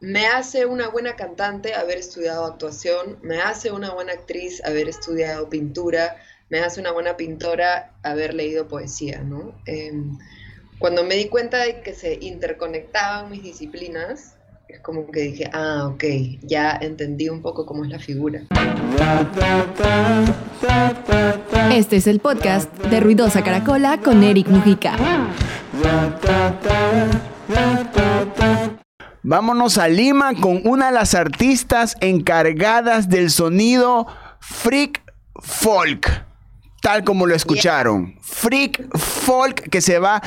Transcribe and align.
me 0.00 0.26
hace 0.26 0.64
una 0.64 0.88
buena 0.88 1.14
cantante 1.14 1.74
haber 1.74 1.98
estudiado 1.98 2.46
actuación, 2.46 3.18
me 3.22 3.40
hace 3.40 3.70
una 3.70 3.92
buena 3.92 4.12
actriz 4.12 4.62
haber 4.64 4.88
estudiado 4.88 5.48
pintura, 5.50 6.16
me 6.48 6.60
hace 6.60 6.80
una 6.80 6.90
buena 6.90 7.16
pintora 7.16 7.92
haber 8.02 8.34
leído 8.34 8.66
poesía, 8.66 9.22
¿no? 9.22 9.54
Em, 9.66 10.18
cuando 10.78 11.04
me 11.04 11.16
di 11.16 11.28
cuenta 11.28 11.58
de 11.58 11.82
que 11.82 11.92
se 11.92 12.14
interconectaban 12.20 13.30
mis 13.30 13.42
disciplinas, 13.42 14.36
es 14.68 14.80
como 14.80 15.10
que 15.10 15.20
dije, 15.20 15.50
ah, 15.52 15.90
ok, 15.92 16.04
ya 16.42 16.78
entendí 16.80 17.28
un 17.28 17.42
poco 17.42 17.66
cómo 17.66 17.84
es 17.84 17.90
la 17.90 17.98
figura. 17.98 18.44
Este 21.72 21.96
es 21.96 22.06
el 22.06 22.20
podcast 22.20 22.72
de 22.86 23.00
Ruidosa 23.00 23.44
Caracola 23.44 24.00
con 24.00 24.22
Eric 24.22 24.48
Mujica. 24.48 24.96
Vámonos 29.22 29.76
a 29.78 29.88
Lima 29.88 30.34
con 30.34 30.62
una 30.64 30.86
de 30.86 30.92
las 30.92 31.14
artistas 31.14 31.96
encargadas 32.00 33.08
del 33.08 33.30
sonido 33.30 34.06
freak 34.40 35.02
folk. 35.36 36.24
Tal 36.80 37.04
como 37.04 37.26
lo 37.26 37.34
escucharon. 37.34 38.16
Freak 38.22 38.96
folk 38.96 39.68
que 39.68 39.82
se 39.82 39.98
va 39.98 40.22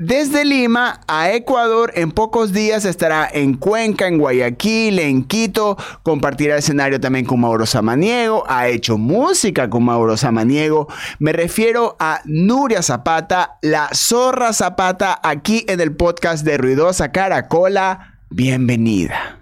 desde 0.00 0.44
Lima 0.44 1.00
a 1.08 1.32
Ecuador, 1.32 1.90
en 1.96 2.12
pocos 2.12 2.52
días 2.52 2.84
estará 2.84 3.28
en 3.32 3.54
Cuenca, 3.54 4.06
en 4.06 4.18
Guayaquil, 4.18 5.00
en 5.00 5.24
Quito. 5.24 5.76
Compartirá 6.04 6.56
escenario 6.56 7.00
también 7.00 7.24
con 7.24 7.40
Mauro 7.40 7.66
Samaniego. 7.66 8.44
Ha 8.46 8.68
hecho 8.68 8.96
música 8.96 9.68
con 9.68 9.84
Mauro 9.84 10.16
Samaniego. 10.16 10.86
Me 11.18 11.32
refiero 11.32 11.96
a 11.98 12.20
Nuria 12.26 12.80
Zapata, 12.82 13.58
la 13.60 13.88
zorra 13.92 14.52
Zapata, 14.52 15.18
aquí 15.20 15.64
en 15.66 15.80
el 15.80 15.96
podcast 15.96 16.44
de 16.44 16.58
Ruidosa 16.58 17.10
Caracola. 17.10 18.07
Bienvenida. 18.30 19.38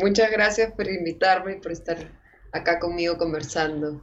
Muchas 0.00 0.30
gracias 0.30 0.72
por 0.72 0.88
invitarme 0.88 1.52
y 1.52 1.56
por 1.56 1.72
estar 1.72 1.96
acá 2.52 2.78
conmigo 2.78 3.18
conversando. 3.18 4.00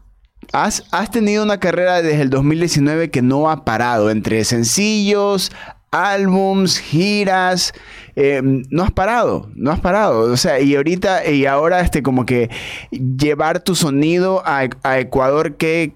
Has, 0.51 0.83
tenido 1.11 1.43
una 1.43 1.59
carrera 1.59 2.01
desde 2.01 2.21
el 2.21 2.29
2019 2.29 3.09
que 3.09 3.21
no 3.21 3.49
ha 3.49 3.65
parado, 3.65 4.11
entre 4.11 4.43
sencillos, 4.43 5.51
álbums, 5.91 6.77
giras, 6.77 7.73
eh, 8.15 8.41
no 8.43 8.83
has 8.83 8.91
parado, 8.91 9.49
no 9.55 9.71
has 9.71 9.79
parado. 9.79 10.31
O 10.31 10.37
sea, 10.37 10.59
y 10.59 10.75
ahorita 10.75 11.25
y 11.29 11.45
ahora 11.45 11.79
este 11.79 12.03
como 12.03 12.25
que 12.25 12.49
llevar 12.91 13.61
tu 13.61 13.75
sonido 13.75 14.43
a, 14.45 14.65
Ecuador, 14.99 15.55
¿qué, 15.55 15.95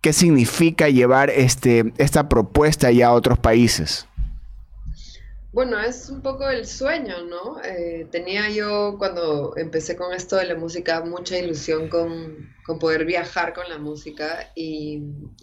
¿qué, 0.00 0.12
significa 0.12 0.88
llevar 0.88 1.30
este, 1.30 1.92
esta 1.98 2.28
propuesta 2.28 2.90
ya 2.90 3.08
a 3.08 3.12
otros 3.12 3.38
países? 3.38 4.06
Bueno, 5.52 5.80
es 5.80 6.08
un 6.08 6.22
poco 6.22 6.48
el 6.48 6.64
sueño, 6.64 7.24
¿no? 7.24 7.60
Eh, 7.64 8.06
tenía 8.12 8.48
yo 8.50 8.96
cuando 8.98 9.56
empecé 9.56 9.96
con 9.96 10.14
esto 10.14 10.36
de 10.36 10.44
la 10.46 10.54
música 10.54 11.02
mucha 11.02 11.36
ilusión 11.38 11.88
con, 11.88 12.54
poder 12.78 13.04
viajar 13.04 13.52
con 13.52 13.68
la 13.68 13.78
música 13.78 14.52
y, 14.54 15.02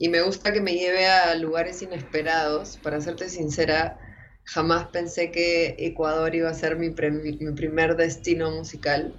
me 0.09 0.21
gusta 0.21 0.53
que 0.53 0.61
me 0.61 0.75
lleve 0.75 1.07
a 1.07 1.35
lugares 1.35 1.81
inesperados. 1.81 2.77
Para 2.77 3.01
serte 3.01 3.27
sincera, 3.27 3.99
jamás 4.45 4.87
pensé 4.87 5.29
que 5.31 5.75
Ecuador 5.77 6.33
iba 6.35 6.49
a 6.49 6.53
ser 6.53 6.77
mi, 6.77 6.89
mi 6.89 7.51
primer 7.53 7.97
destino 7.97 8.49
musical, 8.51 9.13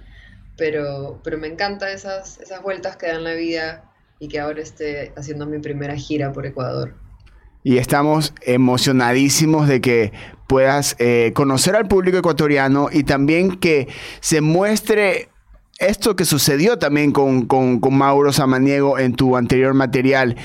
pero, 0.57 1.21
pero 1.23 1.37
me 1.37 1.47
encantan 1.47 1.89
esas, 1.89 2.39
esas 2.39 2.63
vueltas 2.63 2.97
que 2.97 3.07
dan 3.07 3.23
la 3.23 3.33
vida 3.35 3.83
y 4.19 4.27
que 4.27 4.39
ahora 4.39 4.61
esté 4.63 5.13
haciendo 5.15 5.45
mi 5.45 5.59
primera 5.59 5.95
gira 5.95 6.33
por 6.33 6.47
Ecuador 6.47 6.95
y 7.63 7.77
estamos 7.77 8.33
emocionadísimos 8.41 9.67
de 9.67 9.81
que 9.81 10.13
puedas 10.47 10.95
eh, 10.99 11.31
conocer 11.35 11.75
al 11.75 11.87
público 11.87 12.17
ecuatoriano 12.17 12.89
y 12.91 13.03
también 13.03 13.57
que 13.57 13.87
se 14.19 14.41
muestre 14.41 15.29
esto 15.77 16.15
que 16.15 16.25
sucedió 16.25 16.77
también 16.77 17.11
con, 17.11 17.47
Mauro 17.91 18.33
Samaniego 18.33 18.99
en 18.99 19.13
tu 19.13 19.37
anterior 19.37 19.73
material. 19.73 20.35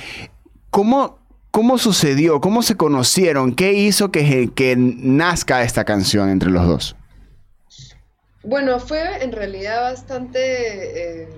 ¿Cómo, 0.71 1.19
¿Cómo 1.51 1.79
sucedió? 1.79 2.41
¿Cómo 2.41 2.63
se 2.63 2.77
conocieron? 2.77 3.55
¿Qué 3.55 3.73
hizo 3.73 4.13
que, 4.13 4.51
que 4.55 4.77
nazca 4.77 5.63
esta 5.63 5.85
canción 5.85 6.29
entre 6.29 6.51
los 6.51 6.67
dos? 6.67 6.97
Bueno, 8.45 8.79
fue 8.79 9.25
en 9.25 9.33
realidad 9.33 9.83
bastante... 9.83 11.23
Eh, 11.23 11.29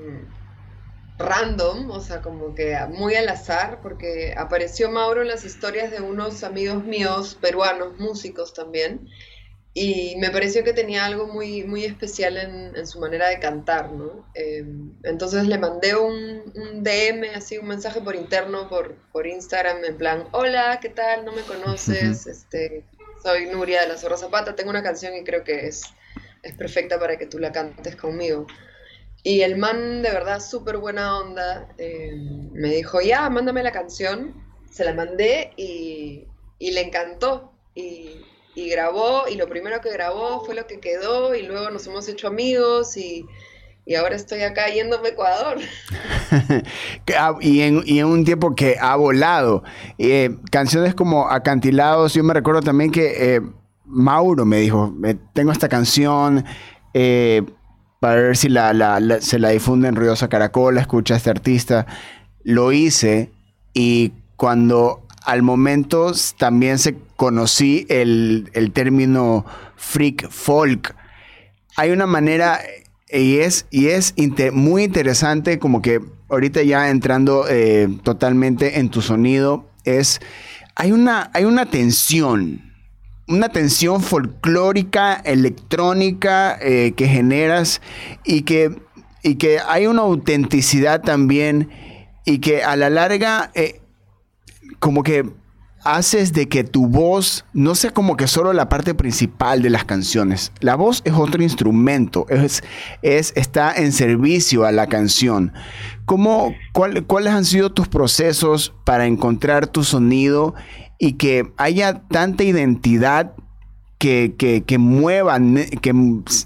random, 1.19 1.91
o 1.91 2.00
sea, 2.00 2.21
como 2.21 2.54
que 2.54 2.77
muy 2.91 3.15
al 3.15 3.28
azar, 3.28 3.81
porque 3.82 4.34
apareció 4.37 4.91
Mauro 4.91 5.22
en 5.22 5.28
las 5.28 5.44
historias 5.44 5.91
de 5.91 6.00
unos 6.00 6.44
amigos 6.44 6.84
míos, 6.84 7.38
peruanos, 7.41 7.99
músicos 7.99 8.53
también, 8.53 9.09
y 9.72 10.16
me 10.16 10.31
pareció 10.31 10.65
que 10.65 10.72
tenía 10.72 11.05
algo 11.05 11.26
muy, 11.26 11.65
muy 11.65 11.84
especial 11.84 12.38
en, 12.38 12.87
su 12.87 12.99
manera 12.99 13.28
de 13.28 13.38
cantar, 13.38 13.93
¿no? 13.93 14.26
Em, 14.34 14.94
entonces 15.03 15.47
le 15.47 15.59
mandé 15.59 15.94
un, 15.94 16.82
DM, 16.82 17.34
así 17.34 17.59
un 17.59 17.69
mensaje 17.69 18.00
por 18.00 18.16
interno, 18.16 18.71
por, 18.71 18.97
por 19.12 19.26
Instagram, 19.26 19.84
en 19.84 19.99
plan, 19.99 20.28
hola, 20.32 20.78
¿qué 20.81 20.88
tal? 20.88 21.26
¿No 21.26 21.32
me 21.32 21.43
conoces? 21.43 22.26
este, 22.26 22.84
soy 23.22 23.47
Nuria 23.50 23.82
de 23.82 23.88
la 23.88 23.99
Zorra 23.99 24.16
Zapata, 24.16 24.55
tengo 24.55 24.71
una 24.71 24.82
canción 24.82 25.15
y 25.15 25.25
creo 25.25 25.44
que 25.44 25.66
es, 25.66 25.82
es 26.43 26.55
perfecta 26.55 26.99
para 26.99 27.19
que 27.19 27.26
tú 27.26 27.38
la 27.38 27.53
cantes 27.53 27.97
conmigo. 27.97 28.47
Y 29.26 29.42
el 29.42 29.56
man, 29.56 30.03
de 30.03 30.12
verdad, 30.12 30.38
súper 30.38 30.76
buena 30.76 31.19
onda, 31.19 31.66
eh, 31.78 32.12
me 32.53 32.69
dijo, 32.69 33.00
ya, 33.00 33.28
mándame 33.28 33.64
la 33.64 33.72
canción. 33.72 34.32
Se 34.70 34.84
la 34.84 34.94
mandé 34.94 35.50
y, 35.56 36.28
le 36.60 36.81
encantó. 36.81 37.50
Y, 37.75 38.22
grabó, 38.54 39.25
y 39.28 39.34
lo 39.34 39.48
primero 39.48 39.81
que 39.81 39.91
grabó 39.91 40.44
fue 40.44 40.54
lo 40.54 40.69
que 40.69 40.78
quedó, 40.78 41.34
y 41.34 41.42
luego 41.42 41.70
nos 41.70 41.84
hemos 41.88 42.09
hecho 42.09 42.28
amigos, 42.28 42.97
y, 42.97 43.26
ahora 43.98 44.14
estoy 44.14 44.42
acá 44.42 44.69
yéndome 44.69 45.09
a 45.09 45.10
Ecuador. 45.10 45.58
y, 47.41 47.62
en, 47.62 48.04
un 48.04 48.25
tiempo 48.25 48.54
que 48.54 48.76
ha 48.81 48.94
volado. 48.94 49.64
Eh, 49.98 50.37
canciones 50.53 50.94
como 50.94 51.28
Acantilados, 51.28 52.14
yo 52.14 52.22
me 52.22 52.32
recuerdo 52.32 52.60
también 52.60 52.93
que 52.93 53.34
eh, 53.34 53.41
Mauro 53.87 54.44
me 54.44 54.58
dijo, 54.58 54.94
tengo 55.32 55.50
esta 55.50 55.69
canción 55.69 56.44
para 58.00 58.22
ver 58.22 58.36
si 58.36 58.48
se 59.20 59.38
la 59.38 59.48
difunde 59.50 59.88
en 59.88 59.96
Ruidosa 59.96 60.28
Caracola, 60.28 60.80
escucha 60.80 61.14
a 61.14 61.16
este 61.16 61.30
artista. 61.30 61.86
Lo 62.44 62.72
hice 62.72 63.30
y 63.72 64.12
cuando 64.36 65.06
al 65.24 65.42
momento 65.42 66.12
también 66.38 66.78
se 66.78 66.96
conocí 67.16 67.86
el, 67.88 68.70
término 68.72 69.44
freak 69.76 70.30
folk, 70.30 70.94
hay 71.76 71.90
una 71.90 72.06
manera 72.06 72.60
y 73.08 73.38
es, 73.38 73.66
y 73.70 73.88
es 73.88 74.14
muy 74.52 74.84
interesante 74.84 75.58
como 75.58 75.82
que 75.82 76.00
ahorita 76.28 76.62
ya 76.62 76.90
entrando 76.90 77.46
eh, 77.48 77.88
totalmente 78.02 78.78
en 78.78 78.88
tu 78.88 79.02
sonido, 79.02 79.68
es, 79.84 80.20
hay 80.74 80.92
una, 80.92 81.30
hay 81.34 81.44
una 81.44 81.66
tensión 81.66 82.66
una 83.28 83.48
tensión 83.48 84.03
folclórica, 84.03 85.14
electrónica 85.14 86.56
eh, 86.60 86.92
que 86.97 87.09
generas 87.09 87.81
y 88.25 88.42
que, 88.42 88.76
y 89.22 89.37
que 89.37 89.59
hay 89.59 89.87
una 89.87 90.03
autenticidad 90.03 91.03
también 91.03 91.70
y 92.25 92.38
que 92.38 92.62
a 92.62 92.76
la 92.76 92.91
larga 92.91 93.50
eh, 93.54 93.81
como 94.78 95.03
que 95.03 95.25
haces 95.87 96.32
de 96.32 96.48
que 96.48 96.64
tu 96.64 96.88
voz 96.88 97.44
no 97.53 97.76
sea 97.76 97.92
como 97.92 98.16
que 98.16 98.26
solo 98.26 98.53
la 98.53 98.69
parte 98.69 98.94
principal 98.94 99.62
de 99.62 99.70
las 99.70 99.84
canciones. 99.84 100.53
La 100.60 100.75
voz 100.75 101.00
es 101.04 101.12
otro 101.12 101.43
instrumento, 101.43 102.26
es, 102.28 102.64
es 103.03 103.32
está 103.37 103.72
en 103.72 103.93
servicio 103.93 104.64
a 104.64 104.72
la 104.72 104.88
canción. 104.88 105.53
¿Cómo, 106.04 106.54
¿Cuáles 106.72 107.32
han 107.32 107.44
sido 107.44 107.70
tus 107.70 107.87
procesos 107.88 108.75
para 108.84 109.06
encontrar 109.06 109.69
tu 109.69 109.84
sonido 109.84 110.54
y 110.98 111.14
que 111.14 111.52
haya 111.56 112.02
tanta 112.08 112.44
identidad 112.44 113.32
que, 113.98 114.34
que, 114.66 114.78
mueva, 114.78 115.38
que 115.82 115.93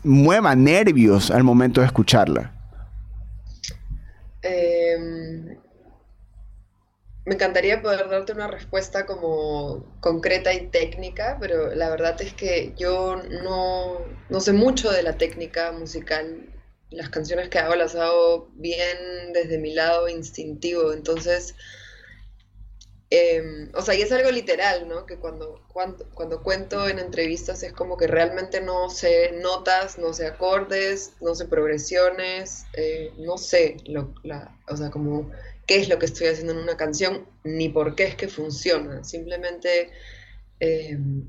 mueva 0.05 0.55
nervios 0.55 1.31
al 1.31 1.44
momento 1.44 1.81
de 1.81 1.87
escucharla? 1.87 2.52
Em, 4.43 5.58
me 7.26 7.35
encantaría 7.35 7.82
poder 7.82 8.08
darte 8.08 8.32
una 8.32 8.49
respuesta 8.49 9.05
como 9.05 9.85
concreta 10.00 10.55
y 10.55 10.69
técnica, 10.69 11.37
pero 11.41 11.75
la 11.75 11.91
verdad 11.91 12.20
es 12.23 12.32
que 12.32 12.73
yo 12.79 13.23
no, 13.44 13.99
no 14.29 14.41
sé 14.41 14.53
mucho 14.53 14.91
de 14.91 15.03
la 15.03 15.19
técnica 15.19 15.73
musical. 15.73 16.46
Las 16.91 17.11
canciones 17.11 17.49
que 17.49 17.58
hago 17.58 17.75
las 17.76 17.94
hago 17.94 18.50
bien 18.55 19.32
desde 19.32 19.58
mi 19.58 19.75
lado 19.75 20.08
instintivo, 20.08 20.93
entonces 20.93 21.55
Em, 23.12 23.73
o 23.75 23.83
sea, 23.83 23.97
y 23.97 24.03
es 24.03 24.12
algo 24.12 24.31
literal, 24.31 24.87
¿no? 24.87 25.05
Que 25.05 25.17
cuando, 25.19 25.61
cuando, 25.73 26.43
cuento 26.45 26.89
en 26.89 27.01
entrevistas 27.01 27.65
es 27.65 27.73
como 27.73 27.97
que 27.97 28.07
realmente 28.07 28.61
no 28.61 28.89
sé 28.89 29.33
notas, 29.33 29.99
no 29.99 30.12
sé 30.12 30.29
acordes, 30.29 31.15
no 31.21 31.35
sé 31.35 31.47
progresiones, 31.47 32.67
eh, 32.75 33.12
no 33.19 33.37
sé, 33.37 33.79
lo, 33.87 34.15
la, 34.23 34.57
o 34.69 34.77
sea, 34.77 34.91
como 34.91 35.29
qué 35.67 35.81
es 35.81 35.89
lo 35.89 35.99
que 35.99 36.07
estoy 36.07 36.29
haciendo 36.29 36.53
en 36.53 36.61
una 36.61 36.77
canción, 36.77 37.27
ni 37.43 37.69
por 37.69 37.97
qué 37.97 38.05
es 38.05 38.15
que 38.15 38.29
funciona. 38.29 39.03
Simplemente, 39.03 39.91
em, 40.61 41.29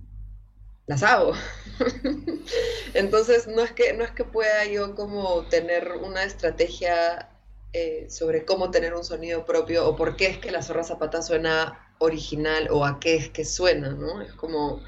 las 0.85 1.01
hago. 1.01 1.33
Entonces, 2.93 3.47
no 3.47 3.63
es, 3.63 3.71
que, 3.71 3.93
no 3.93 4.03
es 4.03 4.11
que 4.11 4.23
pueda 4.23 4.65
yo 4.65 4.93
como 4.93 5.47
tener 5.47 5.93
una 5.93 6.23
estrategia 6.25 7.30
eh, 7.73 8.07
sobre 8.09 8.45
cómo 8.45 8.71
tener 8.71 8.93
un 8.93 9.03
sonido 9.03 9.45
propio 9.45 9.87
o 9.87 9.95
por 9.95 10.15
qué 10.15 10.27
es 10.27 10.37
que 10.37 10.51
la 10.51 10.61
zorra 10.61 10.83
zapata 10.83 11.21
suena 11.21 11.93
original 11.99 12.67
o 12.71 12.85
a 12.85 12.99
qué 12.99 13.15
es 13.15 13.29
que 13.29 13.45
suena, 13.45 13.89
¿no? 13.89 14.21
Es 14.21 14.33
como, 14.33 14.81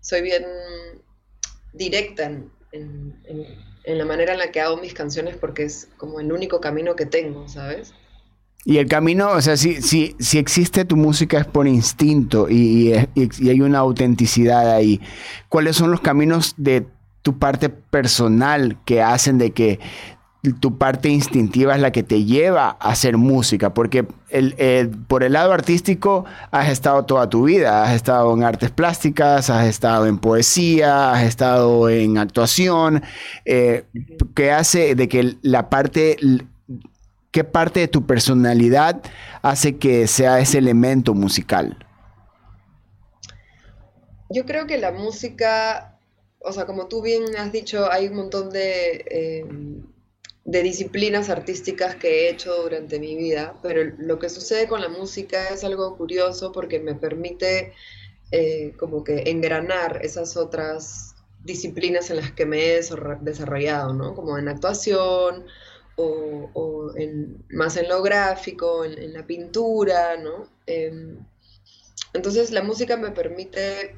soy 0.00 0.22
bien 0.22 0.44
directa 1.72 2.24
en, 2.24 2.52
en 3.88 3.98
la 3.98 4.04
manera 4.04 4.32
en 4.34 4.38
la 4.38 4.50
que 4.50 4.60
hago 4.60 4.76
mis 4.76 4.92
canciones 4.92 5.36
porque 5.36 5.62
es 5.62 5.88
como 5.96 6.20
el 6.20 6.30
único 6.30 6.60
camino 6.60 6.94
que 6.94 7.06
tengo, 7.06 7.48
¿sabes? 7.48 7.94
Y 8.66 8.76
el 8.76 8.86
camino, 8.86 9.30
o 9.30 9.40
sea, 9.40 9.56
si, 9.56 9.80
si, 9.80 10.14
si 10.18 10.36
existe 10.36 10.84
tu 10.84 10.96
música 10.96 11.38
es 11.38 11.46
por 11.46 11.66
instinto 11.66 12.48
y, 12.50 12.92
y, 13.14 13.48
hay 13.48 13.60
una 13.62 13.78
autenticidad 13.78 14.74
ahí. 14.74 15.00
¿Cuáles 15.48 15.76
son 15.76 15.90
los 15.90 16.02
caminos 16.02 16.54
de 16.58 16.86
tu 17.22 17.38
parte 17.38 17.70
personal 17.70 18.78
que 18.84 19.00
hacen 19.00 19.38
de 19.38 19.52
que 19.52 19.80
tu 20.60 20.78
parte 20.78 21.08
instintiva 21.08 21.74
es 21.74 21.80
la 21.80 21.90
que 21.90 22.02
te 22.02 22.24
lleva 22.24 22.76
a 22.80 22.90
hacer 22.90 23.16
música? 23.16 23.74
Porque 23.74 24.06
el, 24.30 24.90
por 25.08 25.24
el 25.24 25.32
lado 25.32 25.52
artístico 25.52 26.24
has 26.50 26.68
estado 26.68 27.04
toda 27.04 27.28
tu 27.28 27.44
vida, 27.44 27.84
has 27.84 27.94
estado 27.94 28.34
en 28.34 28.44
artes 28.44 28.70
plásticas, 28.70 29.50
has 29.50 29.66
estado 29.66 30.06
en 30.06 30.18
poesía, 30.18 31.12
has 31.12 31.24
estado 31.24 31.88
en 31.88 32.18
actuación, 32.18 33.02
eh, 33.44 33.84
hace 34.52 34.94
de 34.94 35.08
que 35.08 35.36
la 35.42 35.68
parte 35.68 36.16
¿Qué 37.30 37.44
parte 37.44 37.80
de 37.80 37.88
tu 37.88 38.06
personalidad 38.06 39.02
hace 39.42 39.76
que 39.76 40.06
sea 40.06 40.40
ese 40.40 40.58
elemento 40.58 41.14
musical? 41.14 41.86
Yo 44.30 44.44
creo 44.46 44.66
que 44.66 44.78
la 44.78 44.92
música, 44.92 45.98
o 46.38 46.52
sea, 46.52 46.64
como 46.64 46.86
tú 46.86 47.02
bien 47.02 47.24
has 47.38 47.52
dicho, 47.52 47.90
hay 47.90 48.08
un 48.08 48.16
montón 48.16 48.50
de, 48.50 49.04
eh, 49.10 49.46
de 50.48 50.62
disciplinas 50.62 51.28
artísticas 51.28 51.96
que 51.96 52.08
he 52.08 52.30
hecho 52.30 52.62
durante 52.62 52.98
mi 52.98 53.14
vida, 53.16 53.54
pero 53.62 53.92
lo 53.98 54.18
que 54.18 54.30
sucede 54.30 54.66
con 54.66 54.80
la 54.80 54.88
música 54.88 55.48
es 55.48 55.62
algo 55.62 55.94
curioso 55.98 56.52
porque 56.52 56.80
me 56.80 56.94
permite 56.94 57.74
eh, 58.30 58.72
como 58.78 59.04
que 59.04 59.24
engranar 59.26 60.00
esas 60.02 60.38
otras 60.38 61.14
disciplinas 61.44 62.08
en 62.08 62.16
las 62.16 62.32
que 62.32 62.46
me 62.46 62.64
he 62.64 62.80
desarrollado, 63.20 63.92
¿no? 63.92 64.14
Como 64.14 64.38
en 64.38 64.48
actuación, 64.48 65.44
o, 65.96 66.94
más 67.50 67.76
en 67.76 67.88
lo 67.90 68.00
gráfico, 68.02 68.86
en, 68.86 69.12
la 69.12 69.26
pintura, 69.26 70.16
¿no? 70.16 70.48
Em, 70.64 71.18
entonces 72.14 72.52
la 72.52 72.62
música 72.62 72.96
me 72.96 73.10
permite 73.10 73.96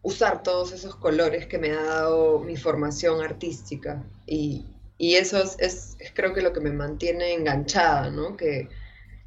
usar 0.00 0.42
todos 0.42 0.72
esos 0.72 0.96
colores 0.96 1.46
que 1.46 1.58
me 1.58 1.72
ha 1.72 1.82
dado 1.82 2.38
mi 2.38 2.56
formación 2.56 3.20
artística 3.20 4.02
y, 4.26 4.64
eso 4.98 5.42
es, 5.58 5.96
creo 6.14 6.32
que 6.32 6.42
lo 6.42 6.52
que 6.52 6.60
me 6.60 6.72
mantiene 6.72 7.34
enganchada, 7.34 8.10
¿no? 8.10 8.36
Que, 8.36 8.68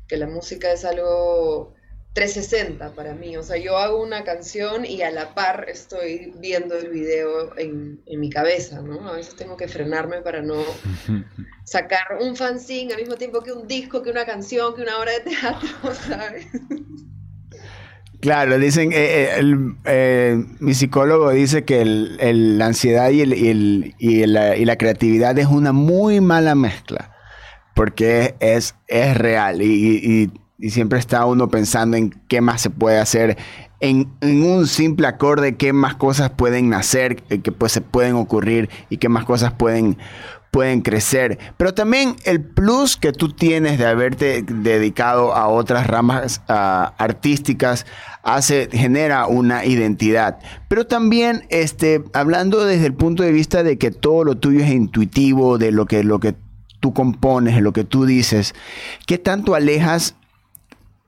que 0.07 0.17
la 0.17 0.27
música 0.27 0.71
es 0.71 0.83
algo 0.85 1.75
360 2.13 2.95
para 2.95 3.13
mí. 3.13 3.37
O 3.37 3.43
sea, 3.43 3.57
yo 3.57 3.77
hago 3.77 4.01
una 4.01 4.23
canción 4.23 4.85
y 4.85 5.01
a 5.03 5.11
la 5.11 5.33
par 5.35 5.67
estoy 5.69 6.33
viendo 6.37 6.75
el 6.77 6.89
video 6.89 7.57
en, 7.57 8.01
mi 8.07 8.29
cabeza, 8.29 8.81
¿no? 8.81 9.07
A 9.07 9.13
veces 9.13 9.35
tengo 9.35 9.55
que 9.55 9.67
frenarme 9.67 10.21
para 10.21 10.41
no 10.41 10.63
sacar 11.65 12.17
un 12.19 12.35
fanzine 12.35 12.93
al 12.93 12.99
mismo 12.99 13.15
tiempo 13.15 13.41
que 13.41 13.53
un 13.53 13.67
disco, 13.67 14.01
que 14.01 14.09
una 14.09 14.25
canción, 14.25 14.75
que 14.75 14.81
una 14.81 14.99
obra 14.99 15.13
de 15.13 15.19
teatro, 15.21 15.69
¿sabes? 16.07 16.47
Claro, 18.21 18.59
dicen, 18.59 18.91
eh, 18.91 19.29
eh, 19.39 19.41
eh, 19.85 20.45
mi 20.59 20.73
psicólogo 20.73 21.29
dice 21.31 21.63
que 21.63 21.85
la 21.85 22.65
ansiedad 22.65 23.09
y, 23.11 23.21
y, 23.97 24.25
la, 24.25 24.75
creatividad 24.75 25.37
es 25.39 25.47
una 25.47 25.71
muy 25.71 26.19
mala 26.19 26.53
mezcla, 26.53 27.15
porque 27.75 28.35
es, 28.39 28.75
es 28.87 29.15
real 29.17 29.61
y 29.61 30.29
y 30.59 30.69
siempre 30.71 30.99
está 30.99 31.25
uno 31.25 31.47
pensando 31.47 31.95
en 31.95 32.09
qué 32.27 32.41
más 32.41 32.61
se 32.61 32.69
puede 32.69 32.99
hacer. 32.99 33.37
En, 33.79 34.11
un 34.21 34.67
simple 34.67 35.07
acorde, 35.07 35.55
qué 35.55 35.71
más 35.71 35.95
cosas 35.95 36.31
pueden 36.31 36.69
nacer, 36.69 37.23
eh, 37.29 37.39
que 37.39 37.53
pues 37.53 37.71
se 37.71 37.81
pueden 37.81 38.15
ocurrir 38.15 38.69
y 38.89 38.97
qué 38.97 39.07
más 39.07 39.23
cosas 39.23 39.53
pueden, 39.53 39.97
pueden 40.51 40.81
crecer. 40.81 41.37
Pero 41.57 41.73
también 41.73 42.15
el 42.23 42.41
plus 42.41 42.97
que 42.97 43.11
tú 43.11 43.29
tienes 43.29 43.77
de 43.77 43.85
haberte 43.85 44.43
dedicado 44.43 45.33
a 45.33 45.47
otras 45.47 45.87
ramas 45.87 46.41
artísticas 46.47 47.85
hace, 48.23 48.69
genera 48.71 49.27
una 49.27 49.65
identidad. 49.65 50.39
Pero 50.67 50.85
también, 50.85 51.45
este, 51.49 52.03
hablando 52.13 52.65
desde 52.65 52.85
el 52.85 52.93
punto 52.93 53.23
de 53.23 53.31
vista 53.31 53.63
de 53.63 53.77
que 53.77 53.91
todo 53.91 54.23
lo 54.23 54.35
tuyo 54.35 54.63
es 54.63 54.71
intuitivo, 54.71 55.57
de 55.57 55.71
lo 55.71 55.85
que, 55.85 56.03
lo 56.03 56.19
que 56.19 56.35
tú 56.79 56.93
compones, 56.93 57.55
de 57.55 57.61
lo 57.61 57.73
que 57.73 57.83
tú 57.83 58.05
dices, 58.05 58.55
¿qué 59.05 59.17
tanto 59.17 59.55
alejas 59.55 60.15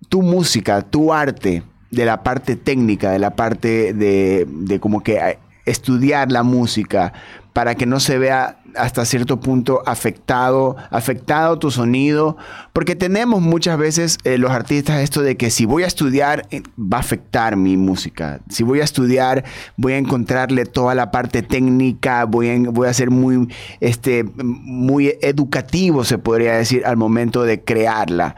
tu 0.10 0.22
música, 0.22 0.82
tu 0.82 1.14
arte, 1.14 1.64
de 1.92 2.06
la 2.06 2.24
parte 2.24 2.56
técnica, 2.56 3.12
de 3.12 3.20
la 3.20 3.36
parte 3.36 3.94
de, 3.94 4.48
de 4.48 4.80
como 4.80 5.04
que 5.04 5.18
eh, 5.18 5.38
estudiar 5.66 6.32
la 6.32 6.44
música 6.44 7.14
para 7.54 7.76
que 7.76 7.86
no 7.86 8.00
se 8.00 8.18
vea 8.18 8.58
hasta 8.76 9.04
cierto 9.04 9.42
punto 9.42 9.84
afectado, 9.86 10.78
afectado 10.90 11.60
tu 11.60 11.70
sonido, 11.72 12.38
porque 12.72 12.96
tenemos 12.96 13.42
muchas 13.42 13.78
veces 13.78 14.18
eh, 14.24 14.38
los 14.38 14.52
artistas 14.52 15.02
esto 15.02 15.22
de 15.22 15.36
que 15.36 15.50
si 15.52 15.66
voy 15.66 15.84
a 15.84 15.88
estudiar 15.88 16.48
eh, 16.52 16.64
va 16.80 16.98
a 16.98 17.02
afectar 17.02 17.58
mi 17.58 17.76
música, 17.76 18.40
si 18.50 18.64
voy 18.64 18.80
a 18.80 18.86
estudiar 18.86 19.44
voy 19.76 19.94
a 19.94 19.98
encontrarle 19.98 20.66
toda 20.66 20.96
la 20.96 21.12
parte 21.12 21.42
técnica, 21.42 22.24
voy 22.24 22.50
a, 22.50 22.70
voy 22.72 22.88
a 22.88 22.94
ser 22.94 23.12
muy, 23.12 23.54
este, 23.82 24.24
muy 24.24 25.18
educativo 25.22 26.06
se 26.06 26.18
podría 26.18 26.54
decir 26.54 26.86
al 26.86 26.96
momento 26.96 27.44
de 27.44 27.62
crearla 27.62 28.36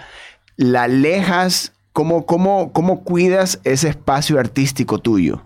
la 0.55 0.83
alejas? 0.83 1.73
¿Cómo, 1.91 2.25
cómo, 2.25 2.71
cómo 2.73 3.03
cuidas 3.03 3.59
ese 3.63 3.89
espacio 3.89 4.39
artístico 4.39 4.99
tuyo? 4.99 5.43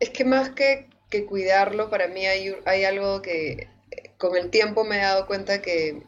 Es 0.00 0.10
que 0.10 0.24
más 0.24 0.50
que, 0.50 0.88
que 1.08 1.26
cuidarlo, 1.26 1.90
para 1.90 2.08
mí 2.08 2.26
hay, 2.26 2.56
hay 2.64 2.84
algo 2.84 3.22
que 3.22 3.68
con 4.18 4.36
el 4.36 4.50
tiempo 4.50 4.84
me 4.84 4.98
he 4.98 5.02
dado 5.02 5.26
cuenta 5.26 5.62
que 5.62 6.02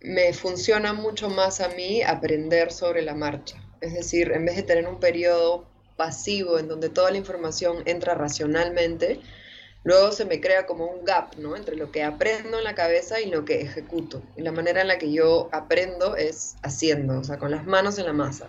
me 0.00 0.32
funciona 0.32 0.92
mucho 0.92 1.28
más 1.28 1.60
a 1.60 1.68
mí 1.68 2.02
aprender 2.02 2.72
sobre 2.72 3.02
la 3.02 3.14
marcha. 3.14 3.62
Es 3.80 3.94
decir, 3.94 4.32
en 4.32 4.44
vez 4.44 4.56
de 4.56 4.62
tener 4.62 4.86
un 4.86 5.00
periodo 5.00 5.66
pasivo 5.96 6.58
en 6.58 6.68
donde 6.68 6.88
toda 6.88 7.10
la 7.10 7.18
información 7.18 7.82
entra 7.84 8.14
racionalmente, 8.14 9.20
luego 9.84 10.12
se 10.12 10.24
me 10.24 10.40
crea 10.40 10.66
como 10.66 10.86
un 10.86 11.04
gap, 11.04 11.36
¿no? 11.36 11.56
Entre 11.56 11.76
lo 11.76 11.90
que 11.90 12.02
aprendo 12.02 12.58
en 12.58 12.64
la 12.64 12.74
cabeza 12.74 13.20
y 13.20 13.30
lo 13.30 13.44
que 13.44 13.60
ejecuto. 13.60 14.22
Y 14.36 14.42
la 14.42 14.52
manera 14.52 14.80
en 14.80 14.88
la 14.88 14.98
que 14.98 15.12
yo 15.12 15.48
aprendo 15.52 16.16
es 16.16 16.56
haciendo, 16.62 17.18
o 17.18 17.24
sea, 17.24 17.38
con 17.38 17.50
las 17.50 17.66
manos 17.66 17.98
en 17.98 18.06
la 18.06 18.12
masa. 18.12 18.48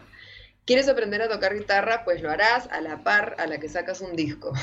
¿Quieres 0.65 0.87
aprender 0.87 1.21
a 1.21 1.29
tocar 1.29 1.55
guitarra? 1.55 2.03
Pues 2.03 2.21
lo 2.21 2.29
harás 2.29 2.67
a 2.71 2.81
la 2.81 3.03
par 3.03 3.35
a 3.39 3.47
la 3.47 3.59
que 3.59 3.69
sacas 3.69 4.01
un 4.01 4.15
disco. 4.15 4.53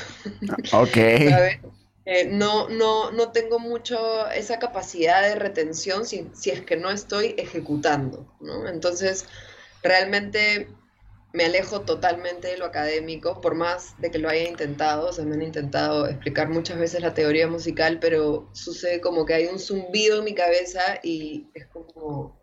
Ok. 0.73 0.97
Eh, 2.11 2.25
no, 2.25 2.67
no, 2.69 3.11
no 3.11 3.31
tengo 3.31 3.59
mucho 3.59 4.27
esa 4.31 4.57
capacidad 4.57 5.21
de 5.21 5.35
retención 5.35 6.07
si, 6.07 6.27
si 6.33 6.49
es 6.49 6.61
que 6.61 6.75
no 6.75 6.89
estoy 6.89 7.35
ejecutando, 7.37 8.25
¿no? 8.39 8.67
Entonces, 8.67 9.27
realmente 9.83 10.69
me 11.33 11.45
alejo 11.45 11.81
totalmente 11.81 12.47
de 12.47 12.57
lo 12.57 12.65
académico, 12.65 13.41
por 13.41 13.53
más 13.53 13.93
de 13.99 14.09
que 14.09 14.17
lo 14.17 14.29
haya 14.29 14.49
intentado, 14.49 15.09
o 15.09 15.13
sea, 15.13 15.25
me 15.25 15.35
han 15.35 15.43
intentado 15.43 16.07
explicar 16.07 16.49
muchas 16.49 16.79
veces 16.79 17.01
la 17.01 17.13
teoría 17.13 17.47
musical, 17.47 17.99
pero 17.99 18.49
sucede 18.53 18.99
como 19.01 19.25
que 19.25 19.35
hay 19.35 19.45
un 19.45 19.59
zumbido 19.59 20.19
en 20.19 20.23
mi 20.23 20.33
cabeza 20.33 20.99
y 21.03 21.47
es 21.53 21.67
como... 21.67 22.38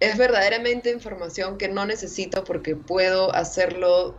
Es 0.00 0.16
verdaderamente 0.16 0.90
información 0.90 1.58
que 1.58 1.68
no 1.68 1.84
necesito 1.86 2.42
porque 2.44 2.74
puedo 2.74 3.34
hacerlo 3.34 4.18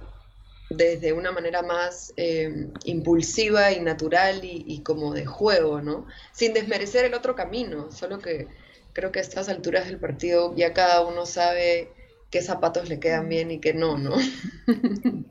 desde 0.70 1.12
una 1.12 1.32
manera 1.32 1.64
más 1.64 2.14
eh, 2.18 2.70
impulsiva 2.86 3.72
y 3.72 3.82
natural 3.82 4.46
y, 4.46 4.64
y, 4.68 4.84
como 4.84 5.14
de 5.14 5.26
juego, 5.26 5.82
¿no? 5.82 6.08
Sin 6.32 6.54
desmerecer 6.54 7.06
el 7.06 7.14
otro 7.14 7.36
camino, 7.36 7.92
solo 7.92 8.20
que 8.20 8.48
creo 8.94 9.12
que 9.12 9.20
a 9.20 9.22
estas 9.22 9.50
alturas 9.50 9.88
del 9.88 10.00
partido 10.00 10.56
ya 10.56 10.74
cada 10.74 11.02
uno 11.06 11.26
sabe 11.26 11.92
qué 12.32 12.42
zapatos 12.42 12.88
le 12.88 13.00
quedan 13.00 13.28
bien 13.28 13.52
y 13.52 13.60
qué 13.60 13.74
no, 13.74 13.98
¿no? 13.98 14.16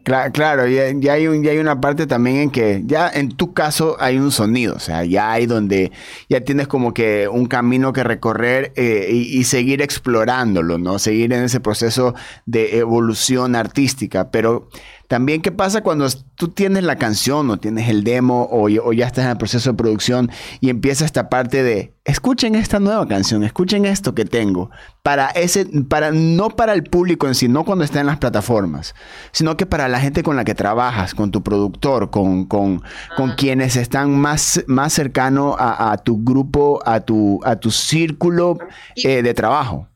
Claro, 0.02 0.32
claro 0.32 0.66
ya, 0.66 1.12
hay 1.12 1.26
un, 1.28 1.42
ya 1.42 1.52
hay 1.52 1.58
una 1.58 1.80
parte 1.80 2.06
también 2.06 2.36
en 2.36 2.50
que 2.50 2.82
ya 2.84 3.08
en 3.08 3.28
tu 3.28 3.54
caso 3.54 3.96
hay 4.00 4.18
un 4.18 4.32
sonido, 4.32 4.74
o 4.74 4.78
sea, 4.78 5.04
ya 5.04 5.30
hay 5.30 5.46
donde 5.46 5.92
ya 6.28 6.40
tienes 6.40 6.66
como 6.68 6.94
que 6.94 7.28
un 7.28 7.46
camino 7.46 7.92
que 7.92 8.02
recorrer 8.02 8.72
eh, 8.76 9.08
y, 9.10 9.44
seguir 9.44 9.82
explorándolo, 9.82 10.78
¿no? 10.78 10.98
Seguir 10.98 11.32
en 11.32 11.44
ese 11.44 11.60
proceso 11.60 12.14
de 12.46 12.78
evolución 12.78 13.54
artística, 13.54 14.30
pero 14.30 14.68
También, 15.10 15.42
¿qué 15.42 15.50
pasa 15.50 15.80
cuando 15.80 16.06
tú 16.36 16.50
tienes 16.50 16.84
la 16.84 16.94
canción 16.94 17.50
o 17.50 17.56
tienes 17.56 17.88
el 17.88 18.04
demo 18.04 18.46
o, 18.48 18.68
ya 18.68 19.08
estás 19.08 19.24
en 19.24 19.32
el 19.32 19.38
proceso 19.38 19.72
de 19.72 19.76
producción 19.76 20.30
y 20.60 20.70
empieza 20.70 21.04
esta 21.04 21.28
parte 21.28 21.64
de, 21.64 21.96
escuchen 22.04 22.54
esta 22.54 22.78
nueva 22.78 23.08
canción, 23.08 23.42
escuchen 23.42 23.86
esto 23.86 24.14
que 24.14 24.24
tengo, 24.24 24.70
para 25.02 25.26
ese, 25.30 25.66
para, 25.88 26.12
no 26.12 26.50
para 26.50 26.74
el 26.74 26.84
público 26.84 27.26
en 27.26 27.34
sí, 27.34 27.48
no 27.48 27.64
cuando 27.64 27.82
está 27.82 27.98
en 27.98 28.06
las 28.06 28.18
plataformas, 28.18 28.94
sino 29.32 29.56
que 29.56 29.66
para 29.66 29.88
la 29.88 29.98
gente 29.98 30.22
con 30.22 30.36
la 30.36 30.44
que 30.44 30.54
trabajas, 30.54 31.12
con 31.12 31.32
tu 31.32 31.42
productor, 31.42 32.10
con, 32.10 32.44
con, 32.44 32.80
con 33.16 33.32
quienes 33.32 33.74
están 33.74 34.16
más, 34.16 34.62
más 34.68 34.92
cercano 34.92 35.56
a, 35.58 35.96
tu 36.04 36.22
grupo, 36.22 36.80
a 36.86 37.00
tu, 37.00 37.40
a 37.42 37.56
tu 37.56 37.72
círculo 37.72 38.58
eh, 38.94 39.24
de 39.24 39.34
trabajo. 39.34 39.88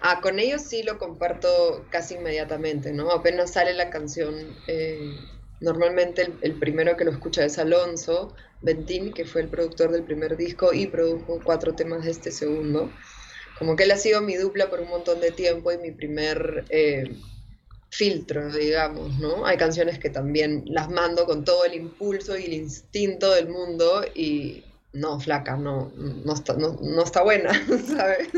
Ah, 0.00 0.20
con 0.20 0.38
ellos 0.38 0.62
sí 0.62 0.82
lo 0.82 0.98
comparto 0.98 1.84
casi 1.90 2.14
inmediatamente, 2.14 2.92
¿no? 2.92 3.10
Apenas 3.10 3.52
sale 3.52 3.74
la 3.74 3.90
canción, 3.90 4.56
eh, 4.68 5.12
normalmente 5.60 6.32
el, 6.40 6.54
primero 6.58 6.96
que 6.96 7.04
lo 7.04 7.10
escucha 7.10 7.44
es 7.44 7.58
Alonso 7.58 8.34
Bentín, 8.62 9.12
que 9.12 9.24
fue 9.24 9.42
el 9.42 9.48
productor 9.48 9.90
del 9.90 10.04
primer 10.04 10.36
disco 10.36 10.72
y 10.72 10.86
produjo 10.86 11.40
cuatro 11.42 11.74
temas 11.74 12.04
de 12.04 12.12
este 12.12 12.30
segundo. 12.30 12.92
Como 13.58 13.74
que 13.74 13.84
él 13.84 13.90
ha 13.90 13.96
sido 13.96 14.20
mi 14.20 14.36
dupla 14.36 14.70
por 14.70 14.80
un 14.80 14.88
montón 14.88 15.20
de 15.20 15.32
tiempo 15.32 15.72
y 15.72 15.78
mi 15.78 15.90
primer 15.90 16.64
eh, 16.68 17.16
filtro, 17.90 18.52
digamos, 18.52 19.18
¿no? 19.18 19.46
Hay 19.46 19.56
canciones 19.56 19.98
que 19.98 20.10
también 20.10 20.62
las 20.66 20.90
mando 20.90 21.26
con 21.26 21.44
todo 21.44 21.64
el 21.64 21.74
impulso 21.74 22.38
y 22.38 22.44
el 22.44 22.52
instinto 22.52 23.32
del 23.32 23.48
mundo 23.48 24.04
y 24.14 24.64
no, 24.92 25.18
flaca, 25.18 25.56
no, 25.56 25.90
no, 25.96 26.34
está, 26.34 26.54
no, 26.54 26.78
no 26.80 27.02
está 27.02 27.22
buena, 27.22 27.50
¿sabes? 27.86 28.28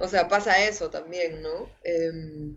O 0.00 0.08
sea, 0.08 0.28
pasa 0.28 0.64
eso 0.64 0.90
también, 0.90 1.42
¿no? 1.42 1.70
Em, 1.84 2.56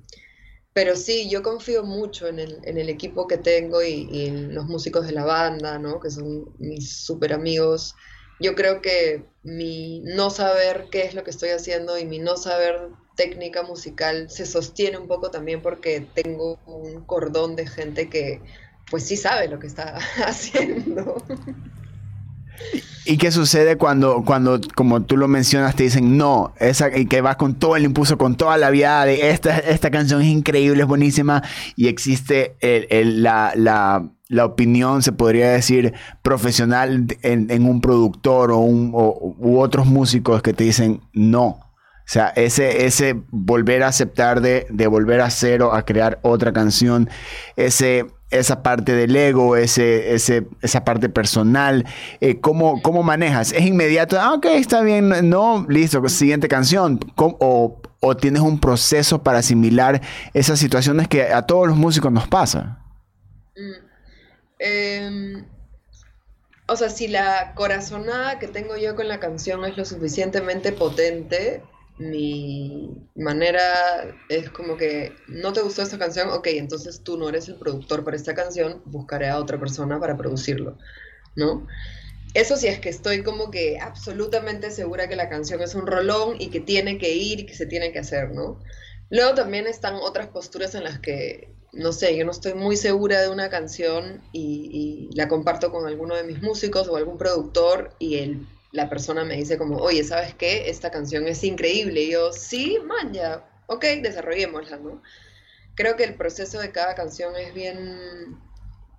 pero 0.74 0.96
sí, 0.96 1.28
yo 1.30 1.42
confío 1.42 1.84
mucho 1.84 2.28
en 2.28 2.40
el, 2.40 2.90
equipo 2.90 3.28
que 3.28 3.38
tengo 3.38 3.82
y, 3.82 4.28
en 4.28 4.54
los 4.54 4.66
músicos 4.66 5.08
de 5.08 5.12
la 5.14 5.26
banda, 5.26 5.80
¿no? 5.80 6.00
Que 6.00 6.12
son 6.12 6.54
mis 6.60 7.04
súper 7.04 7.34
amigos. 7.34 7.96
Yo 8.40 8.54
creo 8.54 8.82
que 8.82 9.26
mi 9.42 10.02
no 10.02 10.30
saber 10.30 10.86
qué 10.92 11.06
es 11.06 11.16
lo 11.16 11.24
que 11.24 11.32
estoy 11.32 11.50
haciendo 11.50 11.98
y 11.98 12.06
mi 12.06 12.20
no 12.20 12.38
saber 12.38 12.90
técnica 13.16 13.64
musical 13.64 14.30
se 14.30 14.46
sostiene 14.46 15.00
un 15.00 15.08
poco 15.08 15.32
también 15.32 15.64
porque 15.64 16.08
tengo 16.14 16.60
un 16.68 17.04
cordón 17.06 17.56
de 17.56 17.66
gente 17.66 18.10
que 18.10 18.40
pues 18.92 19.04
sí 19.04 19.18
sabe 19.18 19.48
lo 19.48 19.58
que 19.60 19.68
está 19.68 19.98
haciendo. 20.26 21.24
¿Y 23.08 23.18
qué 23.18 23.32
sucede 23.32 23.78
cuando, 23.78 24.24
cuando, 24.26 24.60
como 24.76 25.02
tú 25.04 25.16
lo 25.16 25.30
mencionas, 25.30 25.76
te 25.76 25.84
dicen 25.84 26.18
no, 26.18 26.54
esa, 26.60 26.96
y 26.96 27.06
que 27.06 27.22
vas 27.22 27.38
con 27.38 27.56
todo 27.56 27.78
el 27.78 27.86
impulso, 27.86 28.18
con 28.18 28.36
toda 28.36 28.58
la 28.58 28.70
vida 28.70 29.06
de 29.06 29.32
esta, 29.32 29.58
esta 29.60 29.90
canción 29.90 30.22
es 30.22 30.28
increíble, 30.28 30.82
es 30.82 30.88
buenísima, 30.88 31.42
y 31.78 31.88
existe 31.88 32.58
la, 32.92 33.54
la, 33.56 34.46
opinión, 34.46 35.04
se 35.04 35.14
podría 35.14 35.52
decir, 35.52 35.94
profesional 36.22 37.08
en, 37.22 37.66
un 37.66 37.80
productor 37.80 38.52
o, 38.52 38.58
un, 38.58 38.92
u 38.94 39.60
otros 39.60 39.88
músicos 39.88 40.42
que 40.42 40.52
te 40.52 40.66
dicen 40.66 41.00
no? 41.14 41.46
O 42.08 42.10
sea, 42.10 42.28
ese, 42.36 42.86
ese 42.86 43.16
volver 43.32 43.84
a 43.84 43.88
aceptar 43.88 44.42
de, 44.42 44.68
de 44.70 44.88
volver 44.88 45.22
a 45.22 45.30
cero, 45.30 45.74
a 45.74 45.84
crear 45.84 46.20
otra 46.24 46.52
canción, 46.52 47.10
ese 47.56 48.06
esa 48.30 48.62
parte 48.62 48.94
del 48.94 49.16
ego, 49.16 49.56
ese, 49.56 50.14
ese, 50.14 50.48
esa 50.62 50.84
parte 50.84 51.10
personal, 51.10 51.86
eh, 52.20 52.40
¿cómo, 52.40 53.04
manejas? 53.04 53.54
¿Es 53.54 53.66
inmediato? 53.66 54.20
Ah, 54.20 54.34
ok, 54.34 54.46
está 54.48 54.82
bien, 54.82 55.30
no, 55.30 55.66
listo, 55.70 56.08
siguiente 56.10 56.48
canción. 56.48 57.00
O, 57.16 57.82
tienes 58.20 58.42
un 58.42 58.60
proceso 58.60 59.22
para 59.22 59.40
asimilar 59.40 60.02
esas 60.34 60.60
situaciones 60.60 61.08
que 61.08 61.24
a 61.24 61.42
todos 61.42 61.68
los 61.68 61.76
músicos 61.76 62.12
nos 62.12 62.28
pasa? 62.28 62.80
Mm, 63.56 63.86
em, 64.60 65.46
o 66.68 66.76
sea, 66.76 66.90
si 66.90 67.08
la 67.08 67.54
corazonada 67.54 68.40
que 68.40 68.48
tengo 68.48 68.78
yo 68.78 68.96
con 68.96 69.08
la 69.08 69.20
canción 69.20 69.66
es 69.66 69.78
lo 69.78 69.84
suficientemente 69.84 70.72
potente, 70.72 71.64
mi 71.98 73.10
manera 73.16 74.16
es 74.30 74.50
como 74.50 74.78
que 74.78 75.14
no 75.28 75.54
te 75.54 75.62
gustó 75.62 75.82
esta 75.82 75.98
canción, 75.98 76.30
ok, 76.30 76.48
entonces 76.48 77.02
tú 77.02 77.18
no 77.18 77.30
eres 77.30 77.48
el 77.48 77.56
productor 77.56 78.04
para 78.04 78.18
esta 78.18 78.36
canción, 78.36 78.82
buscaré 78.86 79.30
a 79.30 79.40
otra 79.40 79.60
persona 79.60 80.00
para 80.00 80.16
producirlo, 80.16 80.78
¿no? 81.36 81.66
Eso 82.34 82.56
sí 82.56 82.68
es 82.68 82.80
que 82.80 82.90
estoy 82.90 83.24
como 83.24 83.50
que 83.50 83.80
absolutamente 83.80 84.70
segura 84.70 85.10
que 85.10 85.16
la 85.16 85.30
canción 85.30 85.62
es 85.62 85.74
un 85.74 85.88
rolón 85.88 86.36
y 86.40 86.50
que 86.50 86.60
tiene 86.60 87.00
que 87.00 87.14
ir 87.16 87.40
y 87.40 87.46
que 87.48 87.56
se 87.56 87.66
tiene 87.66 87.92
que 87.92 88.00
hacer, 88.00 88.32
¿no? 88.32 88.60
Luego 89.10 89.34
también 89.34 89.66
están 89.66 89.96
otras 89.96 90.28
posturas 90.28 90.76
en 90.76 90.84
las 90.84 91.00
que, 91.00 91.50
no 91.72 91.94
sé, 91.94 92.16
yo 92.16 92.26
no 92.26 92.32
estoy 92.32 92.54
muy 92.54 92.76
segura 92.76 93.22
de 93.22 93.30
una 93.30 93.50
canción 93.50 94.22
y, 94.34 95.10
y 95.12 95.16
la 95.16 95.28
comparto 95.28 95.72
con 95.72 95.88
alguno 95.88 96.16
de 96.16 96.24
mis 96.24 96.42
músicos 96.44 96.88
o 96.90 96.98
algún 96.98 97.18
productor 97.18 97.92
y 97.98 98.18
el 98.18 98.46
la 98.78 98.90
persona 98.90 99.26
me 99.26 99.36
dice 99.36 99.58
como, 99.58 99.78
oye, 99.78 100.04
¿sabes 100.04 100.36
qué? 100.36 100.70
Esta 100.70 100.92
canción 100.92 101.28
es 101.28 101.44
increíble. 101.44 102.04
Y 102.04 102.12
yo, 102.12 102.32
sí, 102.32 102.78
man, 102.86 103.12
ya, 103.12 103.44
ok, 103.66 103.84
desarrollémosla, 104.04 104.78
¿no? 104.78 105.02
Creo 105.74 105.96
que 105.96 106.04
el 106.04 106.14
proceso 106.14 106.60
de 106.60 106.72
cada 106.72 106.94
canción 106.94 107.36
es 107.36 107.56
bien 107.56 108.38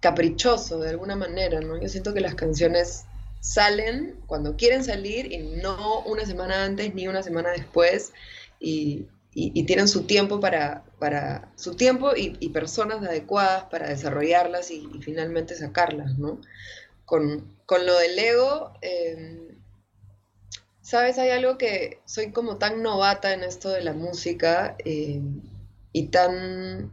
caprichoso 0.00 0.80
de 0.80 0.90
alguna 0.90 1.14
manera, 1.14 1.61
¿no? 1.61 1.80
Yo 1.80 1.88
siento 1.88 2.12
que 2.12 2.20
las 2.20 2.35
canciones 2.35 3.04
salen 3.38 4.16
cuando 4.26 4.56
quieren 4.56 4.82
salir 4.82 5.32
y 5.32 5.38
no 5.38 6.00
una 6.00 6.26
semana 6.26 6.64
antes 6.64 6.92
ni 6.92 7.06
una 7.06 7.23
semana 7.23 7.50
después 7.50 8.12
y, 8.58 9.06
tienen 9.66 9.87
su 9.87 10.02
tiempo 10.02 10.40
para, 10.40 10.82
para 10.99 11.52
su 11.54 11.76
tiempo 11.76 12.11
y, 12.16 12.49
personas 12.49 13.00
adecuadas 13.04 13.64
para 13.70 13.88
desarrollarlas 13.88 14.73
y, 14.73 14.88
finalmente 15.02 15.54
sacarlas, 15.54 16.18
¿no? 16.18 16.40
Con, 17.04 17.56
lo 17.70 17.99
del 17.99 18.18
ego, 18.18 18.73
em, 18.80 19.47
Sabes, 20.88 21.18
hay 21.18 21.28
algo 21.28 21.59
que 21.59 22.00
soy 22.07 22.33
como 22.33 22.57
tan 22.57 22.83
novata 22.83 23.35
en 23.35 23.42
esto 23.45 23.68
de 23.68 23.83
la 23.83 23.92
música 23.92 24.75
eh, 24.87 25.21
y 25.92 26.07
tan... 26.07 26.90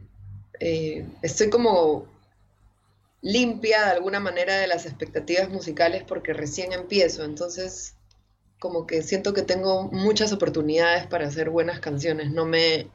Eh, 0.60 1.06
estoy 1.22 1.48
como 1.48 2.04
limpia 3.22 3.86
de 3.86 3.92
alguna 3.92 4.20
manera 4.20 4.56
de 4.58 4.66
las 4.66 4.84
expectativas 4.84 5.48
musicales 5.48 6.04
porque 6.06 6.34
recién 6.34 6.74
empiezo, 6.74 7.24
entonces 7.24 7.94
como 8.60 8.86
que 8.86 9.00
siento 9.00 9.32
que 9.32 9.40
tengo 9.40 9.84
muchas 9.84 10.30
oportunidades 10.30 11.06
para 11.06 11.26
hacer 11.26 11.48
buenas 11.48 11.80
canciones, 11.80 12.30
no 12.32 12.44
me, 12.44 12.90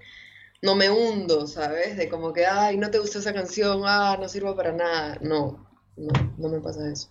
no 0.62 0.76
me 0.76 0.92
hundo, 0.92 1.48
¿sabes? 1.48 1.98
De 1.98 2.10
como 2.10 2.32
que, 2.32 2.46
ay, 2.46 2.78
no 2.78 2.92
te 2.92 3.00
gustó 3.00 3.18
esa 3.18 3.34
canción, 3.34 3.82
ah, 3.86 4.18
no 4.20 4.30
sirvo 4.30 4.56
para 4.56 4.72
nada, 4.72 5.18
no, 5.22 5.68
no, 5.98 6.14
no 6.38 6.50
me 6.50 6.60
pasa 6.60 6.92
eso 6.92 7.10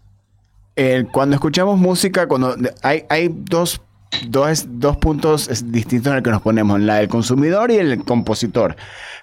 cuando 1.12 1.34
escuchamos 1.34 1.78
música, 1.78 2.26
cuando 2.26 2.56
hay, 2.82 3.04
hay 3.08 3.28
dos, 3.28 3.80
dos, 4.28 4.66
dos 4.68 4.96
puntos 4.96 5.48
distintos 5.70 6.10
en 6.10 6.18
el 6.18 6.22
que 6.22 6.30
nos 6.30 6.42
ponemos, 6.42 6.80
la 6.80 6.96
del 6.96 7.08
consumidor 7.08 7.70
y 7.70 7.76
el 7.76 8.04
compositor. 8.04 8.76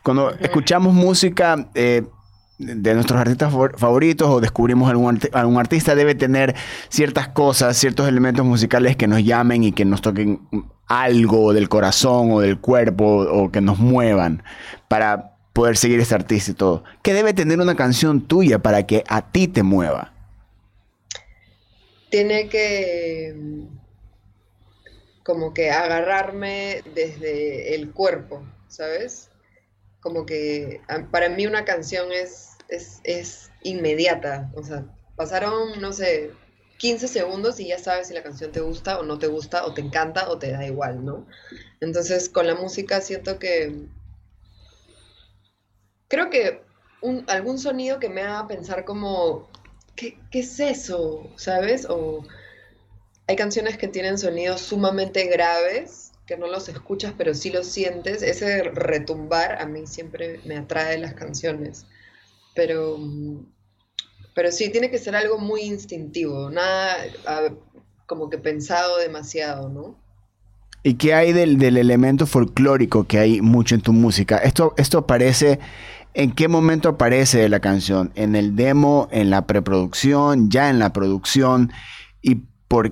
Cuando 0.03 0.31
escuchamos 0.39 0.93
música 0.93 1.67
eh, 1.73 2.03
de 2.59 2.93
nuestros 2.95 3.19
artistas 3.19 3.53
favoritos 3.75 4.29
o 4.29 4.39
descubrimos 4.39 4.89
algún, 4.89 5.19
algún 5.33 5.57
artista, 5.57 5.95
debe 5.95 6.15
tener 6.15 6.55
ciertas 6.89 7.27
cosas, 7.27 7.77
ciertos 7.77 8.07
elementos 8.07 8.45
musicales 8.45 8.95
que 8.95 9.07
nos 9.07 9.23
llamen 9.23 9.63
y 9.63 9.71
que 9.71 9.85
nos 9.85 10.01
toquen 10.01 10.41
algo 10.87 11.53
del 11.53 11.69
corazón 11.69 12.31
o 12.31 12.39
del 12.39 12.59
cuerpo 12.59 13.05
o 13.05 13.51
que 13.51 13.61
nos 13.61 13.79
muevan 13.79 14.43
para 14.87 15.33
poder 15.53 15.77
seguir 15.77 15.99
ese 15.99 16.15
artista 16.15 16.51
y 16.51 16.53
todo. 16.53 16.83
¿Qué 17.03 17.13
debe 17.13 17.33
tener 17.33 17.59
una 17.59 17.75
canción 17.75 18.21
tuya 18.21 18.59
para 18.59 18.85
que 18.85 19.03
a 19.07 19.21
ti 19.21 19.47
te 19.47 19.63
mueva? 19.63 20.13
Tiene 22.09 22.49
que 22.49 23.35
como 25.27 25.53
que 25.53 25.71
agarrarme 25.71 26.83
desde 26.95 27.75
el 27.75 27.91
cuerpo, 27.91 28.47
¿sabes? 28.69 29.29
Como 29.99 30.25
que 30.25 30.79
para 31.11 31.27
mí 31.27 31.45
una 31.45 31.65
canción 31.65 32.13
es, 32.13 32.51
es, 32.69 33.51
inmediata, 33.61 34.49
o 34.55 34.63
sea, 34.63 34.85
pasaron, 35.17 35.81
no 35.81 35.91
sé, 35.91 36.31
15 36.77 37.09
segundos 37.09 37.59
y 37.59 37.67
ya 37.67 37.77
sabes 37.77 38.07
si 38.07 38.13
la 38.13 38.23
canción 38.23 38.53
te 38.53 38.61
gusta 38.61 38.99
o 38.99 39.03
no 39.03 39.19
te 39.19 39.27
gusta, 39.27 39.65
o 39.65 39.73
te 39.73 39.81
encanta 39.81 40.29
o 40.29 40.37
te 40.37 40.51
da 40.51 40.65
igual, 40.65 41.03
¿no? 41.03 41.27
Entonces 41.81 42.29
con 42.29 42.47
la 42.47 42.55
música 42.55 43.01
siento 43.01 43.37
que... 43.37 43.85
Creo 46.07 46.29
que 46.29 46.61
algún 47.27 47.59
sonido 47.59 47.99
que 47.99 48.07
me 48.07 48.21
haga 48.21 48.47
pensar 48.47 48.85
como, 48.85 49.49
¿qué, 49.97 50.17
es 50.31 50.59
eso? 50.61 51.29
¿Sabes? 51.35 51.85
O 51.89 52.23
hay 53.27 53.35
canciones 53.35 53.77
que 53.77 53.89
tienen 53.89 54.17
sonidos 54.17 54.61
sumamente 54.61 55.25
graves, 55.25 56.13
que 56.25 56.37
no 56.37 56.47
los 56.47 56.69
escuchas, 56.69 57.13
pero 57.17 57.33
sí 57.33 57.49
los 57.49 57.67
sientes. 57.67 58.21
Ese 58.21 58.63
retumbar 58.63 59.61
a 59.61 59.65
mí 59.65 59.85
siempre 59.85 60.39
me 60.45 60.57
atrae 60.57 60.97
las 60.97 61.13
canciones. 61.13 61.85
Pero, 62.55 62.97
pero 64.33 64.51
sí, 64.51 64.69
tiene 64.69 64.89
que 64.89 64.97
ser 64.97 65.15
algo 65.15 65.37
muy 65.37 65.61
instintivo, 65.61 66.49
nada 66.49 66.95
como 68.05 68.29
que 68.29 68.37
pensado 68.37 68.97
demasiado, 68.97 69.67
¿no? 69.69 69.95
¿Y 70.81 70.93
qué 70.93 71.13
hay 71.13 71.33
del, 71.33 71.61
elemento 71.61 72.25
folclórico 72.25 73.05
que 73.05 73.19
hay 73.19 73.41
mucho 73.41 73.75
en 73.75 73.81
tu 73.81 73.91
música? 73.91 74.37
Esto, 74.37 74.73
esto 74.77 75.05
parece 75.05 75.59
¿En 76.17 76.31
qué 76.31 76.47
momento 76.47 76.89
aparece 76.89 77.47
la 77.47 77.59
canción? 77.59 78.11
¿En 78.15 78.35
el 78.35 78.55
demo, 78.55 79.07
en 79.11 79.29
la 79.29 79.45
preproducción, 79.45 80.49
ya 80.49 80.71
en 80.71 80.79
la 80.79 80.91
producción? 80.91 81.71
¿Y, 82.23 82.41
por, 82.67 82.91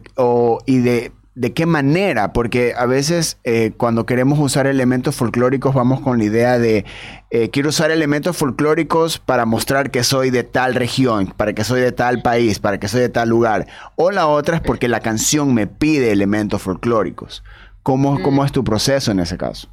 y 0.67 0.77
de, 0.77 1.11
de 1.33 1.51
qué 1.51 1.65
manera? 1.65 2.33
Porque 2.33 2.75
a 2.77 2.85
veces 2.85 3.39
eh, 3.43 3.71
cuando 3.77 4.05
queremos 4.05 4.37
usar 4.37 4.67
elementos 4.67 5.15
folclóricos 5.15 5.73
vamos 5.73 6.01
con 6.01 6.19
la 6.19 6.23
idea 6.23 6.59
de 6.59 6.85
eh, 7.31 7.49
quiero 7.49 7.69
usar 7.69 7.89
elementos 7.89 8.37
folclóricos 8.37 9.17
para 9.17 9.47
mostrar 9.47 9.89
que 9.89 10.03
soy 10.03 10.29
de 10.29 10.43
tal 10.43 10.75
región, 10.75 11.33
para 11.35 11.53
que 11.53 11.63
soy 11.63 11.81
de 11.81 11.91
tal 11.91 12.21
país, 12.21 12.59
para 12.59 12.79
que 12.79 12.87
soy 12.87 13.01
de 13.01 13.09
tal 13.09 13.29
lugar. 13.29 13.65
O 13.95 14.11
la 14.11 14.27
otra 14.27 14.57
es 14.57 14.61
porque 14.61 14.87
la 14.87 14.99
canción 14.99 15.51
me 15.55 15.65
pide 15.65 16.11
elementos 16.11 16.61
folclóricos. 16.61 17.43
¿Cómo, 17.81 18.21
cómo 18.21 18.43
mm. 18.43 18.45
es 18.45 18.51
tu 18.51 18.63
proceso 18.63 19.09
en 19.09 19.19
ese 19.19 19.35
caso? 19.35 19.67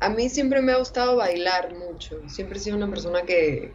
A 0.00 0.08
mí 0.08 0.28
siempre 0.28 0.62
me 0.62 0.72
ha 0.72 0.78
gustado 0.78 1.16
bailar 1.16 1.74
mucho. 1.74 2.26
Siempre 2.28 2.58
he 2.58 2.60
sido 2.60 2.76
una 2.76 2.88
persona 2.88 3.22
que, 3.22 3.72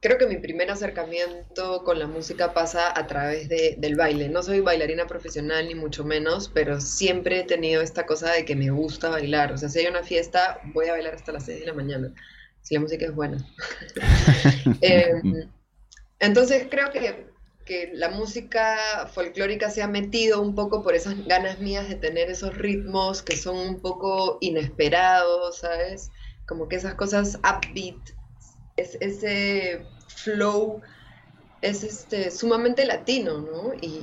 creo 0.00 0.18
que 0.18 0.26
mi 0.26 0.36
primer 0.36 0.70
acercamiento 0.70 1.82
con 1.84 1.98
la 1.98 2.06
música 2.06 2.52
pasa 2.52 2.92
a 2.94 3.06
través 3.06 3.48
de, 3.48 3.76
del 3.78 3.96
baile. 3.96 4.28
No 4.28 4.42
soy 4.42 4.60
bailarina 4.60 5.06
profesional 5.06 5.66
ni 5.66 5.74
mucho 5.74 6.04
menos, 6.04 6.50
pero 6.52 6.80
siempre 6.80 7.40
he 7.40 7.44
tenido 7.44 7.80
esta 7.80 8.04
cosa 8.04 8.32
de 8.32 8.44
que 8.44 8.54
me 8.54 8.70
gusta 8.70 9.08
bailar. 9.08 9.52
O 9.52 9.56
sea, 9.56 9.68
si 9.68 9.78
hay 9.78 9.86
una 9.86 10.02
fiesta, 10.02 10.60
voy 10.74 10.88
a 10.88 10.92
bailar 10.92 11.14
hasta 11.14 11.32
las 11.32 11.46
6 11.46 11.60
de 11.60 11.66
la 11.66 11.72
mañana, 11.72 12.12
si 12.60 12.74
la 12.74 12.80
música 12.80 13.06
es 13.06 13.14
buena. 13.14 13.38
Em, 14.82 15.48
entonces 16.18 16.66
creo 16.68 16.90
que 16.90 17.26
que 17.64 17.90
la 17.94 18.10
música 18.10 19.08
folclórica 19.12 19.70
se 19.70 19.82
ha 19.82 19.88
metido 19.88 20.40
un 20.40 20.54
poco 20.54 20.82
por 20.82 20.94
esas 20.94 21.24
ganas 21.26 21.60
mías 21.60 21.88
de 21.88 21.96
tener 21.96 22.30
esos 22.30 22.56
ritmos 22.56 23.22
que 23.22 23.36
son 23.36 23.56
un 23.56 23.80
poco 23.80 24.38
inesperados, 24.40 25.58
¿sabes? 25.58 26.10
Como 26.46 26.68
que 26.68 26.76
esas 26.76 26.94
cosas 26.94 27.38
upbeat, 27.38 28.10
es, 28.76 28.96
ese 29.00 29.86
flow 30.08 30.82
es 31.62 31.82
este, 31.82 32.30
sumamente 32.30 32.84
latino, 32.84 33.38
¿no? 33.38 33.72
Y, 33.80 34.02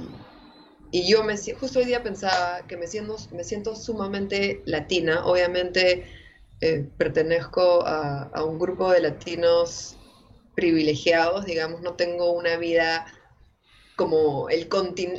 yo 1.08 1.24
me, 1.24 1.38
justo 1.38 1.80
hoy 1.80 1.86
día 1.86 2.04
pensaba 2.04 2.68
que 2.68 2.76
me 2.76 2.86
siento, 2.86 3.16
me 3.32 3.46
siento 3.46 3.78
sumamente 3.78 4.62
latina, 4.66 5.26
obviamente 5.26 6.06
eh, 6.60 6.86
pertenezco 6.98 7.86
a, 7.86 8.24
a 8.24 8.44
un 8.44 8.60
grupo 8.60 8.92
de 8.92 9.00
latinos 9.00 9.96
privilegiados, 10.54 11.46
digamos, 11.46 11.82
no 11.82 11.94
tengo 11.94 12.34
una 12.34 12.58
vida 12.58 13.06
como 14.02 14.50
el 14.50 14.68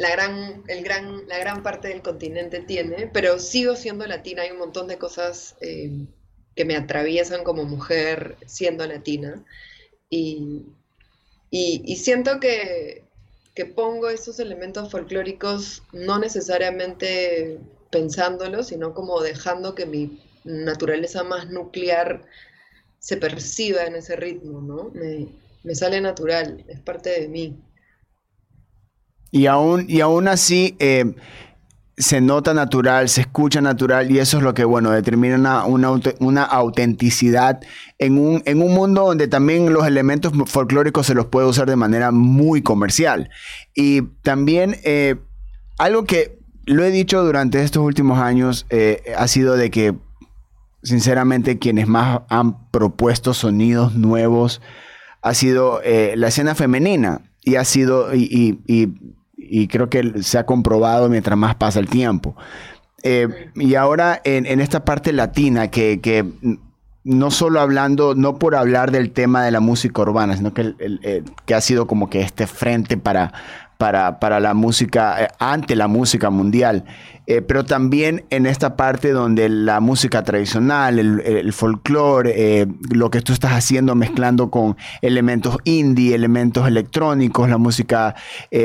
la 0.00 0.10
gran, 0.10 0.64
el 0.66 0.82
gran, 0.82 1.28
la 1.28 1.38
gran 1.38 1.62
parte 1.62 1.86
del 1.86 2.02
continente 2.02 2.58
tiene, 2.58 3.06
pero 3.06 3.38
sigo 3.38 3.76
siendo 3.76 4.04
latina, 4.08 4.42
hay 4.42 4.50
un 4.50 4.58
montón 4.58 4.88
de 4.88 4.98
cosas 4.98 5.54
eh, 5.60 6.04
que 6.56 6.64
me 6.64 6.74
atraviesan 6.74 7.44
como 7.44 7.62
mujer 7.62 8.36
siendo 8.44 8.84
latina 8.84 9.44
y, 10.10 10.66
y, 11.48 11.94
siento 11.94 12.40
que, 12.40 13.04
que, 13.54 13.66
pongo 13.66 14.10
esos 14.10 14.40
elementos 14.40 14.90
folclóricos 14.90 15.84
no 15.92 16.18
necesariamente 16.18 17.60
pensándolo, 17.92 18.64
sino 18.64 18.94
como 18.94 19.20
dejando 19.20 19.76
que 19.76 19.86
mi 19.86 20.20
naturaleza 20.42 21.22
más 21.22 21.48
nuclear 21.50 22.24
se 22.98 23.16
perciba 23.16 23.84
en 23.84 23.94
ese 23.94 24.16
ritmo, 24.16 24.60
¿no? 24.60 24.90
Me, 24.92 25.28
me 25.62 25.76
sale 25.76 26.00
natural, 26.00 26.64
es 26.66 26.80
parte 26.80 27.20
de 27.20 27.28
mí. 27.28 27.56
Y 29.34 29.46
aún, 29.46 29.86
y 29.88 30.00
aún 30.02 30.28
así 30.28 30.76
eh, 30.78 31.14
se 31.96 32.20
nota 32.20 32.52
natural, 32.52 33.08
se 33.08 33.22
escucha 33.22 33.62
natural 33.62 34.10
y 34.10 34.18
eso 34.18 34.36
es 34.36 34.42
lo 34.42 34.52
que, 34.52 34.64
bueno, 34.64 34.90
determina 34.90 35.64
una, 35.64 36.42
autenticidad 36.44 37.62
en 37.98 38.18
un, 38.18 38.42
en 38.44 38.60
un 38.60 38.74
mundo 38.74 39.06
donde 39.06 39.28
también 39.28 39.72
los 39.72 39.86
elementos 39.86 40.32
folclóricos 40.46 41.06
se 41.06 41.14
los 41.14 41.26
puede 41.26 41.46
usar 41.46 41.66
de 41.66 41.76
manera 41.76 42.10
muy 42.10 42.60
comercial. 42.60 43.30
Y 43.74 44.02
también 44.22 44.76
eh, 44.84 45.16
algo 45.78 46.04
que 46.04 46.38
lo 46.66 46.84
he 46.84 46.90
dicho 46.90 47.24
durante 47.24 47.62
estos 47.62 47.82
últimos 47.82 48.18
años 48.18 48.66
eh, 48.68 49.14
ha 49.16 49.26
sido 49.28 49.56
de 49.56 49.70
que, 49.70 49.94
sinceramente, 50.82 51.58
quienes 51.58 51.88
más 51.88 52.20
han 52.28 52.68
propuesto 52.70 53.32
sonidos 53.32 53.94
nuevos 53.94 54.60
ha 55.22 55.32
sido 55.32 55.80
la 56.16 56.28
escena 56.28 56.54
femenina 56.54 57.22
y 57.44 57.54
ha 57.54 57.64
sido, 57.64 58.12
y 58.12 58.58
creo 59.68 59.90
que 59.90 60.22
se 60.22 60.38
ha 60.38 60.46
comprobado 60.46 61.08
mientras 61.08 61.36
más 61.38 61.54
pasa 61.54 61.80
el 61.80 61.88
tiempo. 61.88 62.36
Eh, 63.02 63.50
y 63.56 63.74
ahora 63.74 64.20
en, 64.24 64.60
esta 64.60 64.84
parte 64.84 65.12
latina, 65.12 65.68
que, 65.68 66.24
no 67.04 67.30
solo 67.30 67.60
hablando, 67.60 68.14
no 68.14 68.38
por 68.38 68.54
hablar 68.54 68.92
del 68.92 69.10
tema 69.10 69.44
de 69.44 69.50
la 69.50 69.60
música 69.60 70.02
urbana, 70.02 70.36
sino 70.36 70.54
que, 70.54 70.74
que 71.44 71.54
ha 71.54 71.60
sido 71.60 71.86
como 71.86 72.08
que 72.08 72.20
este 72.20 72.46
frente 72.46 72.96
para, 72.96 73.32
para, 73.82 74.38
la 74.38 74.54
música, 74.54 75.24
eh, 75.24 75.28
ante 75.40 75.74
la 75.74 75.88
música 75.88 76.30
mundial, 76.30 76.84
eh, 77.26 77.42
pero 77.42 77.64
también 77.64 78.24
en 78.30 78.46
esta 78.46 78.76
parte 78.76 79.10
donde 79.10 79.48
la 79.48 79.80
música 79.80 80.22
tradicional, 80.22 81.00
el, 81.00 81.52
folclore, 81.52 82.32
eh, 82.36 82.66
lo 82.92 83.10
que 83.10 83.22
tú 83.22 83.32
estás 83.32 83.52
haciendo 83.52 83.96
mezclando 83.96 84.52
con 84.52 84.76
elementos 85.00 85.56
indie, 85.64 86.14
elementos 86.14 86.68
electrónicos, 86.68 87.48
la 87.48 87.58
música 87.58 88.14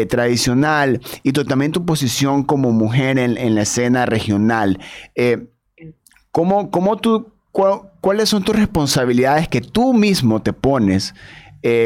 tradicional 0.08 1.01
y 1.23 1.32
también 1.32 1.71
tu 1.71 1.84
posición 1.84 2.43
como 2.43 2.71
mujer 2.71 3.17
en, 3.17 3.56
la 3.56 3.62
escena 3.62 4.06
regional. 4.06 4.80
¿cómo, 6.32 6.69
cómo 6.69 6.97
tú, 6.97 7.32
¿Cuáles 7.51 8.30
son 8.30 8.43
tus 8.43 8.56
responsabilidades 8.56 9.47
que 9.47 9.62
tú 9.62 9.93
mismo 9.93 10.43
te 10.43 10.53
pones 10.53 11.15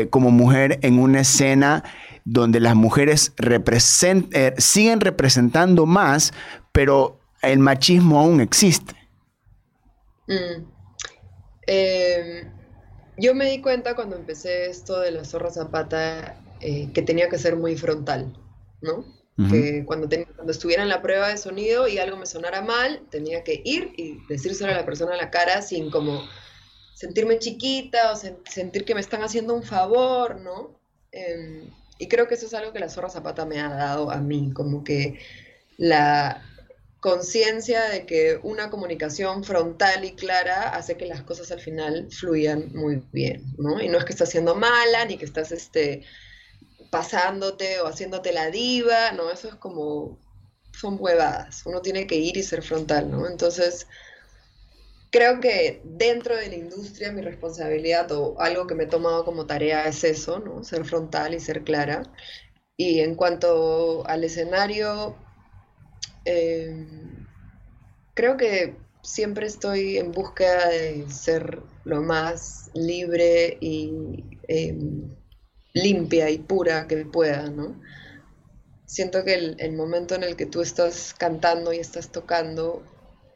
como 0.09 0.31
mujer 0.31 0.79
en 0.81 0.99
una 0.99 1.21
escena? 1.21 1.83
Donde 2.25 2.59
las 2.59 2.75
mujeres 2.75 3.33
eh, 3.39 4.53
siguen 4.57 5.01
representando 5.01 5.85
más, 5.85 6.33
pero 6.71 7.19
el 7.41 7.59
machismo 7.59 8.19
aún 8.19 8.41
existe. 8.41 8.95
Mm. 10.27 10.65
Em, 11.67 12.51
yo 13.17 13.35
me 13.35 13.49
di 13.49 13.61
cuenta 13.61 13.95
cuando 13.95 14.15
empecé 14.15 14.67
esto 14.67 14.99
de 14.99 15.11
la 15.11 15.25
zorra 15.25 15.51
zapata 15.51 16.41
eh, 16.59 16.91
que 16.93 17.01
tenía 17.01 17.29
que 17.29 17.37
ser 17.37 17.55
muy 17.55 17.75
frontal, 17.75 18.37
¿no? 18.81 19.05
Que 19.49 19.85
cuando, 19.87 20.07
cuando 20.35 20.51
estuviera 20.51 20.83
en 20.83 20.89
la 20.89 21.01
prueba 21.01 21.29
de 21.29 21.37
sonido 21.37 21.87
y 21.87 21.97
algo 21.97 22.15
me 22.15 22.27
sonara 22.27 22.61
mal, 22.61 23.01
tenía 23.09 23.43
que 23.43 23.59
ir 23.65 23.91
y 23.97 24.19
decírselo 24.29 24.71
a 24.71 24.75
la 24.75 24.85
persona 24.85 25.15
a 25.15 25.17
la 25.17 25.31
cara 25.31 25.63
sin 25.63 25.89
como 25.89 26.21
sentirme 26.93 27.39
chiquita 27.39 28.11
o 28.11 28.15
sentir 28.15 28.85
que 28.85 28.93
me 28.93 29.01
están 29.01 29.23
haciendo 29.23 29.55
un 29.55 29.63
favor, 29.63 30.39
¿no? 30.39 30.79
Em, 31.11 31.71
y 32.01 32.07
creo 32.07 32.27
que 32.27 32.33
eso 32.33 32.47
es 32.47 32.55
algo 32.55 32.73
que 32.73 32.79
la 32.79 32.89
zorra 32.89 33.11
zapata 33.11 33.45
me 33.45 33.59
ha 33.59 33.69
dado 33.69 34.09
a 34.09 34.17
mí, 34.17 34.51
como 34.55 34.83
que 34.83 35.19
la 35.77 36.43
conciencia 36.99 37.83
de 37.89 38.07
que 38.07 38.39
una 38.41 38.71
comunicación 38.71 39.43
frontal 39.43 40.03
y 40.03 40.13
clara 40.13 40.69
hace 40.69 40.97
que 40.97 41.05
las 41.05 41.21
cosas 41.21 41.51
al 41.51 41.59
final 41.59 42.07
fluyan 42.11 42.71
muy 42.73 43.03
bien, 43.11 43.53
¿no? 43.59 43.79
Y 43.79 43.87
no 43.87 43.99
es 43.99 44.05
que 44.05 44.13
estás 44.13 44.29
siendo 44.29 44.55
mala, 44.55 45.05
ni 45.05 45.17
que 45.17 45.25
estás 45.25 45.51
este, 45.51 46.03
pasándote 46.89 47.81
o 47.81 47.87
haciéndote 47.87 48.33
la 48.33 48.49
diva, 48.49 49.11
no, 49.11 49.29
eso 49.29 49.49
es 49.49 49.55
como, 49.55 50.19
son 50.71 50.97
huevadas, 50.99 51.61
uno 51.67 51.83
tiene 51.83 52.07
que 52.07 52.15
ir 52.15 52.35
y 52.35 52.41
ser 52.41 52.63
frontal, 52.63 53.11
¿no? 53.11 53.27
Entonces, 53.27 53.85
creo 55.11 55.41
que 55.41 55.81
dentro 55.83 56.35
de 56.37 56.47
la 56.47 56.55
industria 56.55 57.11
mi 57.11 57.21
responsabilidad 57.21 58.11
o 58.13 58.39
algo 58.39 58.65
que 58.65 58.75
me 58.75 58.85
he 58.85 58.87
tomado 58.87 59.25
como 59.25 59.45
tarea 59.45 59.85
es 59.87 60.03
eso, 60.03 60.39
¿no? 60.39 60.63
Ser 60.63 60.85
frontal 60.85 61.33
y 61.33 61.39
ser 61.39 61.63
clara. 61.63 62.03
Y 62.77 63.01
en 63.01 63.15
cuanto 63.15 64.07
al 64.07 64.23
escenario, 64.23 65.15
em, 66.25 67.27
creo 68.13 68.37
que 68.37 68.75
siempre 69.03 69.47
estoy 69.47 69.97
en 69.97 70.11
búsqueda 70.11 70.69
de 70.69 71.05
ser 71.11 71.61
lo 71.85 72.01
más 72.01 72.71
libre 72.73 73.57
y 73.59 74.23
em, 74.47 75.15
limpia 75.73 76.29
y 76.29 76.37
pura 76.39 76.87
que 76.87 77.05
pueda, 77.05 77.49
¿no? 77.49 77.81
Siento 78.85 79.23
que 79.23 79.33
el, 79.35 79.55
el 79.59 79.73
momento 79.73 80.15
en 80.15 80.23
el 80.23 80.35
que 80.35 80.45
tú 80.45 80.61
estás 80.61 81.13
cantando 81.17 81.73
y 81.73 81.79
estás 81.79 82.11
tocando, 82.11 82.83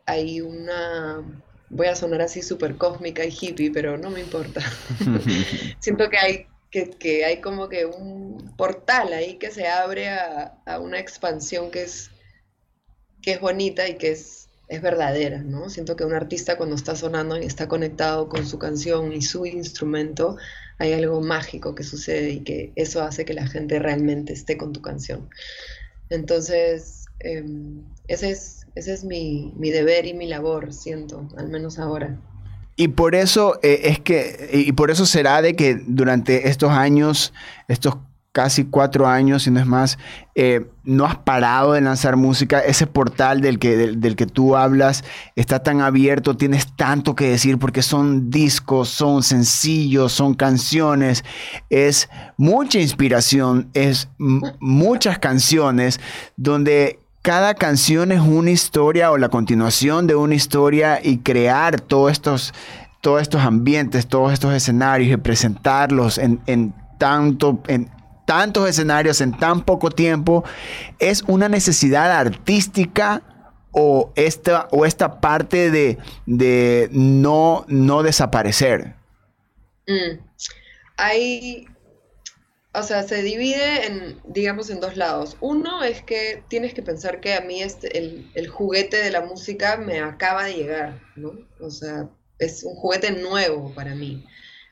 hay 0.05 0.41
una 0.41 1.23
voy 1.69 1.87
a 1.87 1.95
sonar 1.95 2.21
así 2.21 2.41
súper 2.41 2.75
cósmica 2.77 3.25
y 3.25 3.35
hippie, 3.39 3.71
pero 3.71 3.97
no 3.97 4.09
me 4.09 4.21
importa. 4.21 4.61
Siento 5.79 6.09
que 6.09 6.17
hay, 6.17 6.47
que, 6.71 7.25
hay 7.25 7.41
como 7.41 7.69
que 7.69 7.85
un 7.85 8.53
portal 8.57 9.13
ahí 9.13 9.37
que 9.37 9.51
se 9.51 9.67
abre 9.67 10.09
a, 10.09 10.79
una 10.79 10.99
expansión 10.99 11.71
que 11.71 11.83
es, 11.83 12.11
que 13.21 13.33
es 13.33 13.39
bonita 13.39 13.87
y 13.87 13.95
que 13.95 14.11
es, 14.11 14.49
es 14.67 14.81
verdadera, 14.81 15.41
¿no? 15.41 15.69
Siento 15.69 15.95
que 15.95 16.05
un 16.05 16.13
artista 16.13 16.57
cuando 16.57 16.75
está 16.75 16.95
sonando 16.95 17.37
y 17.39 17.45
está 17.45 17.67
conectado 17.67 18.29
con 18.29 18.45
su 18.45 18.59
canción 18.59 19.13
y 19.13 19.21
su 19.21 19.45
instrumento, 19.45 20.37
hay 20.77 20.93
algo 20.93 21.21
mágico 21.21 21.75
que 21.75 21.83
sucede 21.83 22.31
y 22.31 22.39
que 22.41 22.73
eso 22.75 23.01
hace 23.01 23.25
que 23.25 23.33
la 23.33 23.47
gente 23.47 23.79
realmente 23.79 24.33
esté 24.33 24.57
con 24.57 24.73
tu 24.73 24.81
canción. 24.81 25.29
Entonces, 26.09 27.05
em, 27.19 27.83
ese 28.07 28.31
es 28.31 28.64
ese 28.75 28.93
es 28.93 29.03
mi, 29.03 29.53
deber 29.57 30.05
y 30.05 30.13
mi 30.13 30.27
labor, 30.27 30.73
siento, 30.73 31.27
al 31.37 31.49
menos 31.49 31.79
ahora. 31.79 32.19
Y 32.75 32.89
por 32.89 33.15
eso 33.15 33.57
eh, 33.63 33.81
es 33.85 33.99
que, 33.99 34.49
y 34.51 34.73
por 34.73 34.91
eso 34.91 35.05
será 35.05 35.41
de 35.41 35.55
que 35.55 35.75
durante 35.75 36.49
estos 36.49 36.71
años, 36.71 37.33
estos 37.69 37.95
casi 38.33 38.65
cuatro 38.65 39.07
años, 39.07 39.47
y 39.47 39.51
no 39.51 39.61
es 39.61 39.65
más, 39.65 39.97
eh, 40.35 40.65
no 40.83 41.05
has 41.05 41.15
parado 41.19 41.71
de 41.71 41.79
lanzar 41.79 42.17
música. 42.17 42.59
Ese 42.59 42.85
portal 42.85 43.39
del 43.39 43.59
que, 43.59 43.77
del, 43.77 44.15
que 44.17 44.25
tú 44.25 44.57
hablas 44.57 45.05
está 45.37 45.63
tan 45.63 45.79
abierto, 45.79 46.35
tienes 46.35 46.67
tanto 46.75 47.15
que 47.15 47.29
decir 47.29 47.57
porque 47.57 47.81
son 47.81 48.29
discos, 48.29 48.89
son 48.89 49.23
sencillos, 49.23 50.11
son 50.11 50.33
canciones, 50.33 51.23
es 51.69 52.09
mucha 52.35 52.81
inspiración, 52.81 53.69
es 53.73 54.09
muchas 54.17 55.17
canciones 55.17 56.01
donde 56.35 56.99
cada 57.25 57.55
canción 57.55 58.11
es 58.11 58.19
una 58.19 58.51
historia 58.51 59.09
o 59.09 59.17
la 59.17 59.29
continuación 59.29 60.05
de 60.05 60.13
una 60.13 60.35
historia 60.35 60.99
y 61.01 61.17
crear 61.17 61.81
todos 61.81 62.11
estos, 62.11 62.53
todos 63.01 63.19
estos 63.23 63.41
ambientes, 63.41 64.05
todos 64.05 64.31
estos 64.31 64.53
escenarios 64.53 65.11
y 65.11 65.17
presentarlos 65.17 66.19
en, 66.19 66.39
en 66.45 66.75
tanto, 66.99 67.63
en, 67.67 67.89
tantos 68.27 68.69
escenarios 68.69 69.21
en 69.21 69.35
tan 69.35 69.63
poco 69.63 69.89
tiempo, 69.89 70.43
es 70.99 71.23
una 71.23 71.49
necesidad 71.49 72.11
artística 72.11 73.23
o 73.71 74.13
esta, 74.15 74.67
o 74.69 74.85
esta 74.85 75.19
parte 75.19 75.71
de, 75.71 76.89
no, 76.91 77.65
no 77.67 78.03
desaparecer? 78.03 78.93
Mm. 79.87 80.19
Hay, 80.97 81.67
o 82.77 82.83
sea, 82.83 83.03
se 83.03 83.21
divide 83.21 83.85
en, 83.85 84.19
digamos, 84.25 84.69
en 84.69 84.79
dos 84.79 84.97
lados. 84.97 85.37
Uno 85.41 85.83
es 85.83 86.01
que 86.01 86.43
tienes 86.47 86.73
que 86.73 86.81
pensar 86.81 87.19
que 87.19 87.33
a 87.33 87.41
mí 87.41 87.61
este, 87.61 87.97
el, 87.97 88.47
juguete 88.47 88.97
de 88.97 89.11
la 89.11 89.21
música 89.21 89.77
me 89.77 89.99
acaba 89.99 90.45
de 90.45 90.53
llegar, 90.53 91.01
¿no? 91.15 91.33
O 91.59 91.69
sea, 91.69 92.09
es 92.39 92.63
un 92.63 92.75
juguete 92.75 93.11
nuevo 93.11 93.73
para 93.73 93.95
mí. 93.95 94.25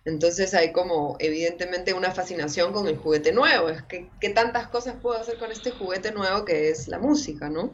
Entonces 0.05 0.53
hay 0.53 0.73
como 0.73 1.15
evidentemente 1.19 1.93
una 1.93 2.11
fascinación 2.11 2.73
con 2.73 2.87
el 2.87 2.97
juguete 2.97 3.31
nuevo. 3.31 3.69
Es 3.69 3.83
que 3.83 4.09
qué 4.19 4.29
tantas 4.29 4.67
cosas 4.67 4.95
puedo 5.01 5.17
hacer 5.17 5.37
con 5.37 5.51
este 5.51 5.71
juguete 5.71 6.11
nuevo 6.11 6.45
que 6.45 6.69
es 6.69 6.87
la 6.87 6.99
música, 6.99 7.49
¿no? 7.49 7.73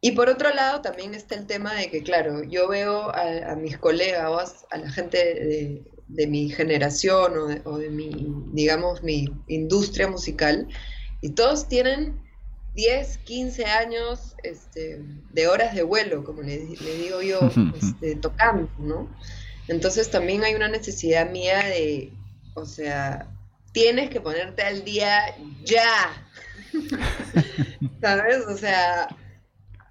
Y 0.00 0.12
por 0.12 0.28
otro 0.28 0.52
lado 0.52 0.82
también 0.82 1.14
está 1.14 1.34
el 1.34 1.46
tema 1.46 1.74
de 1.74 1.90
que, 1.90 2.02
claro, 2.02 2.44
yo 2.44 2.68
veo 2.68 3.10
a, 3.14 3.56
mis 3.56 3.78
colegas, 3.78 4.66
a 4.70 4.78
la 4.78 4.90
gente 4.90 5.16
de, 5.18 5.84
mi 6.08 6.48
generación 6.50 7.36
o 7.36 7.46
de, 7.46 7.62
o 7.64 7.78
de, 7.78 7.90
mi, 7.90 8.32
digamos, 8.52 9.02
mi 9.02 9.26
industria 9.48 10.08
musical, 10.08 10.68
y 11.20 11.30
todos 11.30 11.68
tienen 11.68 12.20
10, 12.74 13.18
15 13.18 13.64
años 13.64 14.36
este, 14.42 15.00
de 15.32 15.48
horas 15.48 15.74
de 15.74 15.82
vuelo, 15.82 16.22
como 16.24 16.42
le, 16.42 16.58
digo 16.58 17.22
yo, 17.22 17.40
este, 17.82 18.16
tocando, 18.16 18.70
¿no? 18.78 19.08
Entonces 19.68 20.10
también 20.10 20.44
hay 20.44 20.54
una 20.54 20.68
necesidad 20.68 21.30
mía 21.30 21.58
de, 21.64 22.12
o 22.54 22.66
sea, 22.66 23.28
tienes 23.72 24.10
que 24.10 24.20
ponerte 24.20 24.62
al 24.62 24.84
día 24.84 25.34
ya. 25.64 26.24
¿Sabes? 28.00 28.46
O 28.46 28.56
sea, 28.56 29.08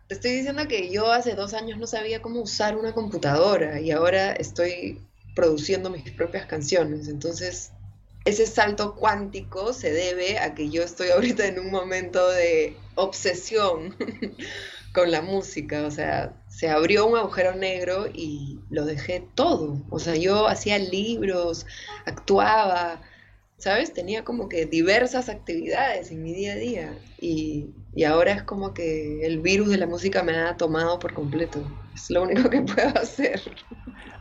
te 0.07 0.15
estoy 0.15 0.31
diciendo 0.31 0.67
que 0.67 0.91
yo 0.91 1.11
hace 1.11 1.33
dos 1.33 1.53
años 1.53 1.77
no 1.77 1.87
sabía 1.87 2.21
cómo 2.21 2.41
usar 2.41 2.77
una 2.77 2.93
computadora 2.93 3.81
y 3.81 3.91
ahora 3.91 4.31
estoy 4.33 5.01
produciendo 5.35 5.89
mis 5.89 6.09
propias 6.11 6.45
canciones. 6.45 7.07
Entonces, 7.07 7.71
ese 8.25 8.47
salto 8.47 8.95
cuántico 8.95 9.73
se 9.73 9.91
debe 9.91 10.39
a 10.39 10.55
que 10.55 10.69
yo 10.69 10.81
estoy 10.81 11.09
ahorita 11.09 11.45
en 11.45 11.59
un 11.59 11.69
momento 11.69 12.27
de 12.29 12.75
obsesión 12.95 13.95
con 14.93 15.11
la 15.11 15.21
música. 15.21 15.85
O 15.85 15.91
sea, 15.91 16.33
se 16.47 16.69
abrió 16.69 17.05
un 17.05 17.17
agujero 17.17 17.53
negro 17.53 18.07
y 18.11 18.59
lo 18.69 18.85
dejé 18.85 19.27
todo. 19.35 19.83
O 19.89 19.99
sea, 19.99 20.15
yo 20.15 20.47
hacía 20.47 20.79
libros, 20.79 21.67
actuaba, 22.05 23.01
¿sabes? 23.57 23.93
Tenía 23.93 24.23
como 24.23 24.49
que 24.49 24.65
diversas 24.65 25.29
actividades 25.29 26.11
en 26.11 26.23
mi 26.23 26.33
día 26.33 26.53
a 26.53 26.55
día. 26.55 26.97
Y, 27.19 27.67
ahora 28.05 28.33
es 28.33 28.43
como 28.43 28.73
que 28.73 29.25
el 29.25 29.39
virus 29.39 29.69
de 29.69 29.77
la 29.77 29.87
música 29.87 30.21
me 30.21 30.37
ha 30.37 30.57
tomado 30.57 30.99
por 30.99 31.13
completo. 31.13 31.59
Es 31.93 32.09
lo 32.09 32.23
único 32.23 32.49
que 32.49 32.61
puedo 32.75 32.89
hacer. 32.97 33.41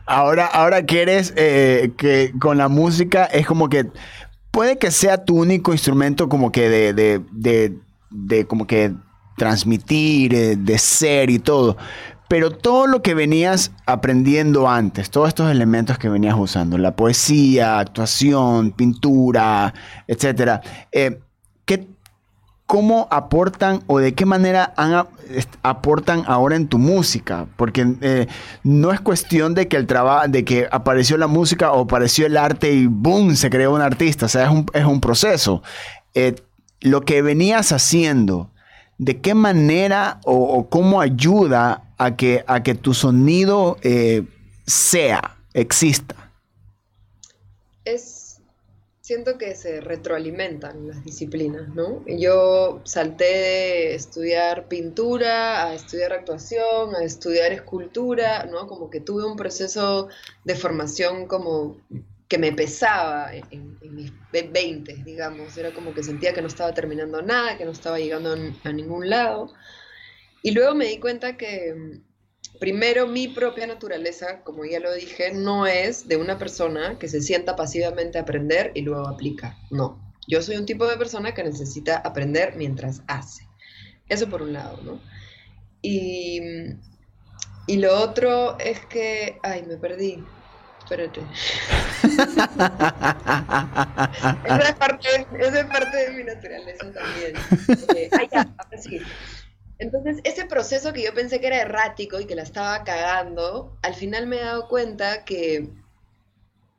Ahora, 0.05 0.45
ahora 0.45 0.85
quieres 0.85 1.33
eh, 1.35 1.91
que 1.97 2.31
con 2.39 2.57
la 2.57 2.69
música 2.69 3.25
es 3.25 3.45
como 3.45 3.69
que 3.69 3.87
puede 4.51 4.77
que 4.77 4.91
sea 4.91 5.25
tu 5.25 5.37
único 5.37 5.73
instrumento 5.73 6.29
como 6.29 6.51
que 6.51 6.69
de, 6.69 6.93
de, 6.93 7.21
de, 7.31 7.73
de 8.11 8.45
como 8.45 8.67
que 8.67 8.93
transmitir, 9.35 10.33
eh, 10.33 10.55
de 10.55 10.77
ser 10.77 11.29
y 11.29 11.39
todo. 11.39 11.77
Pero 12.27 12.51
todo 12.51 12.87
lo 12.87 13.01
que 13.01 13.13
venías 13.13 13.71
aprendiendo 13.85 14.67
antes, 14.67 15.11
todos 15.11 15.27
estos 15.27 15.51
elementos 15.51 15.99
que 15.99 16.09
venías 16.09 16.35
usando, 16.37 16.77
la 16.77 16.95
poesía, 16.95 17.79
actuación, 17.79 18.71
pintura, 18.71 19.73
etcétera, 20.07 20.61
eh, 20.91 21.19
¿cómo 22.65 23.07
aportan 23.11 23.83
o 23.87 23.99
de 23.99 24.13
qué 24.13 24.25
manera 24.25 24.73
aportan 25.61 26.23
ahora 26.25 26.55
en 26.55 26.67
tu 26.67 26.77
música? 26.77 27.47
Porque 27.57 27.95
eh, 28.01 28.27
no 28.63 28.91
es 28.91 28.99
cuestión 29.01 29.53
de 29.53 29.67
que 29.67 29.77
el 29.77 29.85
trabajo, 29.85 30.27
de 30.27 30.43
que 30.43 30.67
apareció 30.71 31.17
la 31.17 31.27
música 31.27 31.71
o 31.71 31.83
apareció 31.83 32.25
el 32.25 32.37
arte 32.37 32.71
y 32.73 32.87
boom, 32.87 33.35
se 33.35 33.49
creó 33.49 33.73
un 33.73 33.81
artista. 33.81 34.25
O 34.25 34.29
sea, 34.29 34.51
es 34.73 34.85
un, 34.85 34.99
proceso. 34.99 35.61
Eh, 36.13 36.35
lo 36.81 37.01
que 37.01 37.21
venías 37.21 37.71
haciendo, 37.71 38.49
¿de 38.97 39.21
qué 39.21 39.35
manera 39.35 40.19
o 40.25 40.67
cómo 40.69 41.01
ayuda 41.01 41.84
a 41.97 42.15
que, 42.15 42.43
a 42.47 42.63
que 42.63 42.75
tu 42.75 42.93
sonido 42.93 43.77
eh, 43.81 44.23
sea, 44.65 45.37
exista? 45.53 46.31
Es, 47.85 48.41
siento 49.01 49.37
que 49.37 49.55
se 49.55 49.81
retroalimentan 49.81 50.87
las 50.87 51.03
disciplinas, 51.03 51.69
¿no? 51.69 52.03
Yo 52.07 52.81
salté 52.83 53.25
de 53.25 53.95
estudiar 53.95 54.67
pintura 54.67 55.67
a 55.67 55.75
estudiar 55.75 56.11
actuación, 56.13 56.95
a 56.95 57.03
estudiar 57.03 57.51
escultura, 57.51 58.45
¿no? 58.45 58.67
Como 58.67 58.89
que 58.89 58.99
tuve 58.99 59.23
un 59.23 59.35
proceso 59.35 60.09
de 60.43 60.55
formación 60.55 61.27
como 61.27 61.77
que 62.27 62.37
me 62.39 62.51
pesaba 62.51 63.31
en, 63.51 63.77
mis 63.81 64.11
20, 64.31 65.03
digamos. 65.05 65.55
Era 65.57 65.71
como 65.71 65.93
que 65.93 66.01
sentía 66.01 66.33
que 66.33 66.41
no 66.41 66.47
estaba 66.47 66.73
terminando 66.73 67.21
nada, 67.21 67.57
que 67.57 67.65
no 67.65 67.71
estaba 67.71 67.99
llegando 67.99 68.35
a 68.63 68.71
ningún 68.71 69.09
lado. 69.09 69.53
Y 70.45 70.51
luego 70.51 70.75
me 70.75 70.85
di 70.85 70.99
cuenta 70.99 71.37
que 71.37 71.73
mm, 71.73 72.59
primero 72.59 73.07
mi 73.07 73.27
propia 73.27 73.65
naturaleza, 73.65 74.43
como 74.43 74.63
ya 74.63 74.79
lo 74.79 74.93
dije, 74.93 75.33
no 75.33 75.65
es 75.65 76.07
de 76.07 76.17
una 76.17 76.37
persona 76.37 76.99
que 76.99 77.07
se 77.07 77.19
sienta 77.19 77.55
pasivamente 77.55 78.19
a 78.19 78.21
aprender 78.21 78.71
y 78.75 78.81
luego 78.81 79.07
aplica. 79.07 79.57
No, 79.71 79.99
yo 80.27 80.43
soy 80.43 80.57
un 80.57 80.67
tipo 80.67 80.85
de 80.85 80.97
persona 80.97 81.33
que 81.33 81.43
necesita 81.43 81.97
aprender 81.97 82.53
mientras 82.57 83.01
hace. 83.07 83.47
Eso 84.07 84.29
por 84.29 84.43
un 84.43 84.53
lado, 84.53 84.79
¿no? 84.83 85.01
Y, 85.81 86.39
mm, 86.41 86.79
y 87.65 87.77
lo 87.77 87.99
otro 87.99 88.59
es 88.59 88.85
que, 88.85 89.39
ay, 89.41 89.63
me 89.63 89.77
perdí. 89.77 90.23
Espérate. 90.77 91.21
esa, 94.43 94.69
es 94.69 94.75
parte, 94.75 95.27
es 95.39 95.65
parte 95.65 95.97
de 95.97 96.11
mi 96.11 96.23
naturaleza 96.23 96.91
también. 96.93 97.33
Eh, 97.95 98.09
ay, 98.11 98.29
ya, 98.31 98.41
ahora 98.59 98.77
sí. 98.77 99.01
Entonces, 99.77 100.19
ese 100.23 100.45
proceso 100.45 100.93
que 100.93 101.03
yo 101.03 101.13
pensé 101.13 101.39
que 101.39 101.47
era 101.47 101.61
errático 101.61 102.19
y 102.19 102.25
que 102.25 102.35
la 102.35 102.43
estaba 102.43 102.83
cagando, 102.83 103.77
al 103.81 103.93
final 103.93 104.25
me 104.25 104.37
he 104.37 104.43
dado 104.43 104.67
cuenta 104.67 105.25
que 105.25 105.69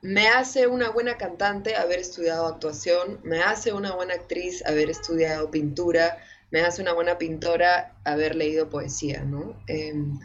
me 0.01 0.29
hace 0.29 0.67
una 0.67 0.91
buena 0.91 1.17
cantante 1.19 1.77
haber 1.77 1.99
estudiado 1.99 2.47
actuación, 2.47 3.21
me 3.23 3.43
hace 3.43 3.73
una 3.73 3.95
buena 3.95 4.15
actriz 4.15 4.65
haber 4.65 4.89
estudiado 4.89 5.51
pintura, 5.51 6.19
me 6.51 6.61
hace 6.61 6.81
una 6.81 6.93
buena 6.95 7.19
pintora 7.19 7.95
haber 8.05 8.35
leído 8.35 8.71
poesía, 8.71 9.25
¿no? 9.25 9.61
Em, 9.67 10.19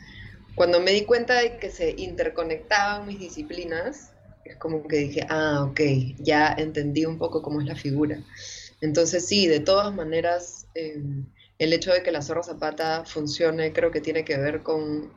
cuando 0.56 0.80
me 0.80 0.92
di 0.92 1.06
cuenta 1.06 1.36
de 1.42 1.58
que 1.58 1.72
se 1.72 1.92
interconectaban 1.98 3.08
mis 3.08 3.20
disciplinas, 3.20 4.12
es 4.46 4.56
como 4.58 4.88
que 4.88 4.98
dije, 4.98 5.26
ah, 5.30 5.66
ok, 5.70 5.82
ya 6.20 6.54
entendí 6.58 7.06
un 7.06 7.18
poco 7.18 7.42
cómo 7.42 7.60
es 7.60 7.68
la 7.68 7.76
figura. 7.76 8.20
Entonces 8.80 9.28
sí, 9.28 9.48
de 9.48 9.60
todas 9.60 9.94
maneras... 9.94 10.68
Em, 10.74 11.26
el 11.62 11.74
hecho 11.74 11.94
de 11.94 12.02
que 12.02 12.12
la 12.12 12.24
Zorra 12.24 12.42
Zapata 12.42 13.06
funcione 13.06 13.72
creo 13.72 13.92
que 13.92 14.02
tiene 14.02 14.26
que 14.26 14.36
ver 14.36 14.64
con, 14.64 15.14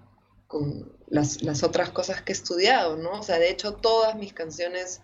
las, 1.08 1.62
otras 1.62 1.88
cosas 1.88 2.20
que 2.20 2.32
he 2.32 2.34
estudiado, 2.34 2.98
¿no? 2.98 3.12
O 3.12 3.22
sea, 3.22 3.38
de 3.38 3.48
hecho 3.50 3.76
todas 3.76 4.14
mis 4.14 4.34
canciones 4.34 5.00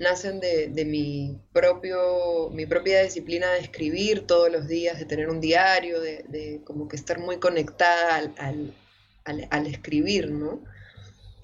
nacen 0.00 0.40
de, 0.40 0.84
mi, 0.84 1.40
propio, 1.52 2.50
mi 2.50 2.66
propia 2.66 3.04
disciplina 3.04 3.48
de 3.52 3.60
escribir 3.60 4.26
todos 4.26 4.50
los 4.50 4.66
días, 4.66 4.98
de 4.98 5.04
tener 5.04 5.28
un 5.28 5.40
diario, 5.40 6.00
de, 6.00 6.60
como 6.64 6.88
que 6.88 6.96
estar 6.96 7.20
muy 7.20 7.38
conectada 7.38 8.16
al, 8.36 9.66
escribir, 9.68 10.32
¿no? 10.32 10.64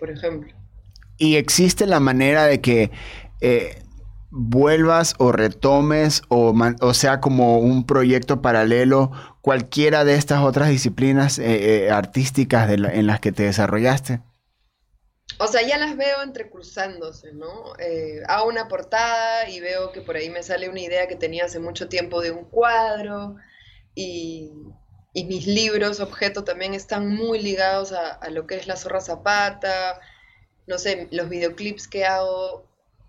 Por 0.01 0.11
ejemplo. 0.11 0.53
Y 1.17 1.37
existe 1.37 1.87
la 1.87 2.01
manera 2.01 2.47
de 2.47 2.61
que 2.61 2.91
eh, 3.41 3.77
vuelvas 4.33 5.15
o 5.19 5.31
retomes 5.31 6.23
o, 6.29 6.55
o, 6.81 6.95
sea 6.95 7.21
como 7.21 7.59
un 7.59 7.87
proyecto 7.87 8.43
paralelo 8.43 9.13
cualquiera 9.43 10.05
de 10.05 10.15
estas 10.15 10.43
otras 10.43 10.69
disciplinas 10.71 11.39
eh, 11.39 11.85
eh, 11.87 11.91
artísticas 11.91 12.71
en 12.71 13.07
las 13.07 13.21
que 13.21 13.33
te 13.33 13.45
desarrollaste? 13.45 14.21
o 15.39 15.47
sea, 15.47 15.63
ya 15.63 15.79
las 15.79 15.97
veo 15.97 16.23
entrecruzándose, 16.23 17.33
¿no? 17.33 17.75
Eh, 17.79 18.23
hago 18.29 18.49
una 18.49 18.69
portada 18.69 19.49
y 19.49 19.61
veo 19.61 19.93
que 19.93 20.01
por 20.01 20.17
ahí 20.17 20.31
me 20.31 20.43
sale 20.43 20.69
una 20.69 20.81
idea 20.81 21.09
que 21.09 21.17
tenía 21.17 21.47
hace 21.47 21.59
mucho 21.59 21.89
tiempo 21.89 22.21
de 22.21 22.31
un 22.31 22.45
cuadro 22.45 23.37
y, 23.95 24.53
mis 25.15 25.47
libros, 25.47 26.01
objeto, 26.01 26.45
también 26.45 26.75
están 26.75 27.09
muy 27.09 27.41
ligados 27.41 27.93
a, 27.93 28.13
a, 28.13 28.31
lo 28.31 28.47
que 28.47 28.57
es 28.57 28.67
la 28.67 28.77
zorra 28.77 29.01
zapata, 29.01 30.01
no 30.67 30.79
sé, 30.79 31.09
los 31.11 31.29
videoclips 31.29 31.89
que 31.89 32.05
hago 32.05 32.65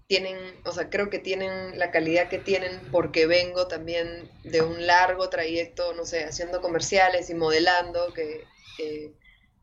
tienen, 0.08 0.38
o 0.66 0.72
sea, 0.72 0.90
creo 0.90 1.10
que 1.10 1.20
tienen 1.20 1.80
la 1.80 1.92
calidad 1.92 2.30
que 2.30 2.38
tienen 2.38 2.80
porque 2.92 3.26
vengo 3.26 3.68
también 3.68 4.30
de 4.44 4.62
un 4.62 4.86
largo 4.86 5.30
trayecto, 5.30 5.94
no 5.94 6.06
sé, 6.06 6.24
haciendo 6.24 6.62
comerciales 6.62 7.30
y 7.30 7.36
modelando, 7.36 8.14
que 8.14 8.46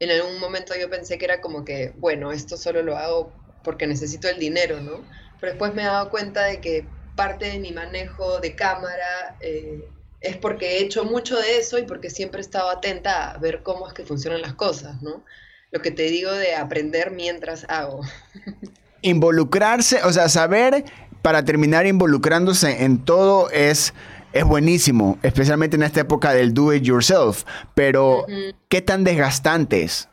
en 0.00 0.10
algún 0.10 0.40
momento 0.40 0.74
yo 0.80 0.88
pensé 0.88 1.18
que 1.18 1.26
era 1.26 1.40
como 1.40 1.64
que, 1.64 1.92
bueno, 1.98 2.32
esto 2.32 2.56
solo 2.56 2.82
lo 2.82 2.96
hago 2.96 3.32
porque 3.62 3.86
necesito 3.86 4.28
el 4.28 4.38
dinero, 4.38 4.80
¿no? 4.80 5.06
Pero 5.40 5.52
después 5.52 5.74
me 5.74 5.82
he 5.82 5.86
dado 5.86 6.10
cuenta 6.10 6.44
de 6.44 6.60
que 6.60 6.86
parte 7.14 7.46
de 7.50 7.58
mi 7.58 7.72
manejo 7.72 8.40
de 8.40 8.56
cámara 8.56 9.36
eh, 9.40 9.84
es 10.22 10.36
porque 10.38 10.78
he 10.78 10.82
hecho 10.82 11.04
mucho 11.04 11.38
de 11.38 11.58
eso 11.58 11.78
y 11.78 11.82
porque 11.82 12.08
siempre 12.08 12.40
he 12.40 12.42
estado 12.42 12.70
atenta 12.70 13.30
a 13.30 13.38
ver 13.38 13.62
cómo 13.62 13.86
es 13.86 13.92
que 13.92 14.06
funcionan 14.06 14.40
las 14.40 14.54
cosas, 14.54 15.02
¿no? 15.02 15.22
Lo 15.70 15.82
que 15.82 15.90
te 15.90 16.04
digo 16.04 16.32
de 16.32 16.54
aprender 16.54 17.10
mientras 17.10 17.66
hago. 17.68 18.00
Involucrarse, 19.02 20.02
o 20.04 20.12
sea, 20.12 20.28
saber 20.28 20.84
para 21.22 21.44
terminar 21.44 21.86
involucrándose 21.86 22.84
en 22.84 23.04
todo 23.04 23.50
es 23.50 23.94
es 24.32 24.44
buenísimo, 24.44 25.18
especialmente 25.22 25.76
en 25.76 25.82
esta 25.82 26.00
época 26.00 26.32
del 26.32 26.54
do 26.54 26.72
it 26.72 26.84
yourself, 26.84 27.44
pero 27.74 28.26
¿qué 28.68 28.80
tan 28.80 29.04
desgastante 29.04 29.82
es? 29.82 30.08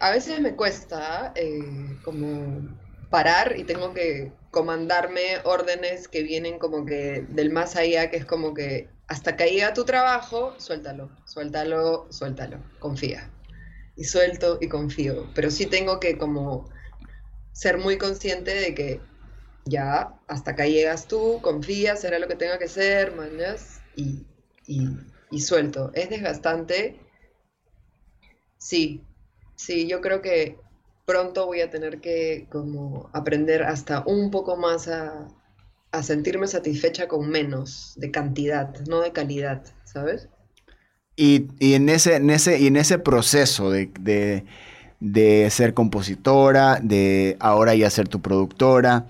A 0.00 0.10
veces 0.10 0.40
me 0.40 0.54
cuesta 0.54 1.32
eh, 1.34 1.96
como 2.04 2.68
parar 3.08 3.54
y 3.56 3.64
tengo 3.64 3.94
que 3.94 4.32
comandarme 4.50 5.38
órdenes 5.44 6.08
que 6.08 6.22
vienen 6.22 6.58
como 6.58 6.84
que 6.84 7.24
del 7.30 7.50
más 7.50 7.76
allá, 7.76 8.10
que 8.10 8.18
es 8.18 8.26
como 8.26 8.52
que 8.52 8.90
hasta 9.08 9.36
que 9.36 9.46
llegue 9.46 9.72
tu 9.74 9.84
trabajo, 9.84 10.54
suéltalo, 10.58 11.10
suéltalo, 11.24 12.06
suéltalo, 12.10 12.58
confía. 12.78 13.30
Y 13.96 14.04
suelto 14.04 14.58
y 14.60 14.68
confío, 14.68 15.28
pero 15.34 15.50
sí 15.50 15.66
tengo 15.66 15.98
que 16.00 16.18
como 16.18 16.68
ser 17.52 17.78
muy 17.78 17.96
consciente 17.96 18.54
de 18.54 18.74
que 18.74 19.00
ya 19.64 20.14
hasta 20.28 20.52
acá 20.52 20.66
llegas 20.66 21.08
tú, 21.08 21.40
confías, 21.42 22.00
será 22.00 22.18
lo 22.18 22.28
que 22.28 22.36
tenga 22.36 22.58
que 22.58 22.68
ser, 22.68 23.14
mañas, 23.16 23.80
y, 23.96 24.24
y, 24.66 25.40
suelto. 25.40 25.90
¿Es 25.94 26.08
desgastante? 26.08 27.00
Sí, 28.58 29.02
sí, 29.56 29.86
yo 29.88 30.00
creo 30.00 30.22
que 30.22 30.58
pronto 31.04 31.46
voy 31.46 31.60
a 31.60 31.70
tener 31.70 32.00
que 32.00 32.46
como 32.50 33.10
aprender 33.12 33.62
hasta 33.62 34.04
un 34.06 34.30
poco 34.30 34.56
más 34.56 34.88
a, 34.88 35.28
sentirme 36.02 36.46
satisfecha 36.46 37.08
con 37.08 37.26
menos 37.30 37.94
de 37.96 38.10
cantidad, 38.10 38.78
no 38.86 39.00
de 39.00 39.12
calidad, 39.12 39.64
¿sabes? 39.84 40.28
Y, 41.16 41.46
en, 41.60 41.88
ese, 41.88 42.16
en, 42.16 42.30
ese, 42.30 42.58
y 42.58 42.66
en 42.66 42.76
ese 42.76 42.98
proceso 42.98 43.70
de, 43.70 44.44
de 45.00 45.50
ser 45.50 45.74
compositora, 45.74 46.78
de 46.82 47.36
ahora 47.40 47.74
ya 47.74 47.90
ser 47.90 48.08
tu 48.08 48.20
productora, 48.20 49.06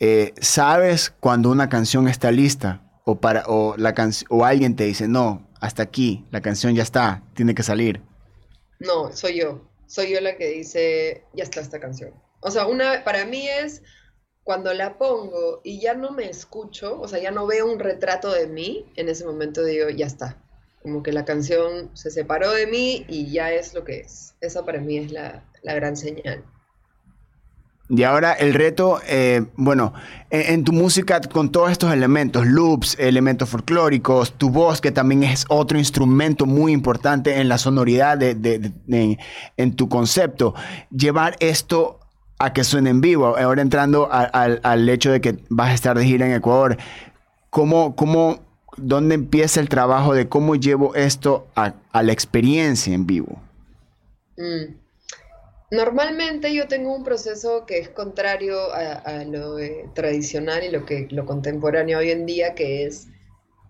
eh, 0.00 0.34
sabes 0.40 1.14
cuando 1.20 1.50
una 1.50 1.68
canción 1.68 2.08
está 2.08 2.32
lista 2.32 2.82
o, 3.04 3.20
para, 3.20 3.44
o, 3.46 3.76
la 3.76 3.94
o 4.30 4.44
alguien 4.44 4.76
te 4.76 4.84
dice, 4.84 5.08
no, 5.08 5.46
hasta 5.60 5.82
aquí, 5.82 6.24
la 6.30 6.40
canción 6.40 6.74
ya 6.74 6.82
está, 6.82 7.22
tiene 7.34 7.54
que 7.54 7.62
salir. 7.62 8.00
No, 8.80 9.12
soy 9.12 9.38
yo. 9.38 9.68
Soy 9.86 10.12
yo 10.12 10.20
la 10.20 10.36
que 10.36 10.48
dice, 10.48 11.24
ya 11.34 11.44
está 11.44 11.60
esta 11.60 11.78
canción. 11.78 12.12
O 12.40 12.50
sea, 12.50 12.66
una, 12.66 13.04
para 13.04 13.26
mí 13.26 13.46
es 13.46 13.82
cuando 14.42 14.74
la 14.74 14.98
pongo 14.98 15.60
y 15.62 15.80
ya 15.80 15.94
no 15.94 16.10
me 16.10 16.28
escucho, 16.28 17.00
o 17.00 17.06
sea, 17.06 17.20
ya 17.20 17.30
no 17.30 17.46
veo 17.46 17.70
un 17.70 17.78
retrato 17.78 18.32
de 18.32 18.48
mí, 18.48 18.86
en 18.96 19.08
ese 19.08 19.24
momento 19.24 19.62
digo, 19.62 19.88
ya 19.90 20.06
está. 20.06 20.42
Como 20.82 21.02
que 21.02 21.12
la 21.12 21.24
canción 21.24 21.90
se 21.94 22.10
separó 22.10 22.50
de 22.52 22.66
mí 22.66 23.04
y 23.08 23.30
ya 23.30 23.52
es 23.52 23.74
lo 23.74 23.84
que 23.84 24.00
es. 24.00 24.34
Esa 24.40 24.64
para 24.64 24.80
mí 24.80 24.98
es 24.98 25.12
la, 25.12 25.44
la 25.62 25.74
gran 25.74 25.96
señal. 25.96 26.44
Y 27.94 28.04
ahora 28.04 28.32
el 28.32 28.54
reto, 28.54 29.00
eh, 29.06 29.44
bueno, 29.56 29.92
en, 30.30 30.64
tu 30.64 30.72
música 30.72 31.20
con 31.20 31.52
todos 31.52 31.70
estos 31.70 31.92
elementos, 31.92 32.46
loops, 32.46 32.96
elementos 32.98 33.50
folclóricos, 33.50 34.32
tu 34.38 34.48
voz, 34.48 34.80
que 34.80 34.92
también 34.92 35.24
es 35.24 35.44
otro 35.50 35.78
instrumento 35.78 36.46
muy 36.46 36.72
importante 36.72 37.38
en 37.38 37.50
la 37.50 37.58
sonoridad 37.58 38.16
de, 38.16 39.18
en 39.58 39.76
tu 39.76 39.90
concepto, 39.90 40.54
llevar 40.90 41.36
esto 41.40 42.00
a 42.38 42.54
que 42.54 42.64
suene 42.64 42.88
en 42.88 43.02
vivo. 43.02 43.36
Ahora 43.36 43.60
entrando 43.60 44.08
al 44.10 44.88
hecho 44.88 45.12
de 45.12 45.20
que 45.20 45.38
vas 45.50 45.70
a 45.70 45.74
estar 45.74 45.98
de 45.98 46.06
gira 46.06 46.24
en 46.24 46.32
Ecuador, 46.32 46.78
¿cómo, 47.50 47.94
cómo, 47.94 48.40
dónde 48.76 49.14
empieza 49.14 49.60
el 49.60 49.68
trabajo 49.68 50.14
de 50.14 50.28
cómo 50.28 50.54
llevo 50.54 50.94
esto 50.94 51.46
a, 51.54 51.74
la 51.92 52.12
experiencia 52.12 52.94
en 52.94 53.06
vivo? 53.06 53.40
Mm. 54.36 54.74
Normalmente 55.70 56.54
yo 56.54 56.68
tengo 56.68 56.94
un 56.94 57.02
proceso 57.02 57.64
que 57.64 57.78
es 57.78 57.88
contrario 57.88 58.72
a, 58.74 59.24
lo 59.24 59.58
eh, 59.58 59.88
tradicional 59.94 60.64
y 60.64 60.70
lo 60.70 60.84
que 60.84 61.08
lo 61.10 61.24
contemporáneo 61.24 61.98
hoy 61.98 62.10
en 62.10 62.26
día, 62.26 62.54
que 62.54 62.84
es 62.84 63.08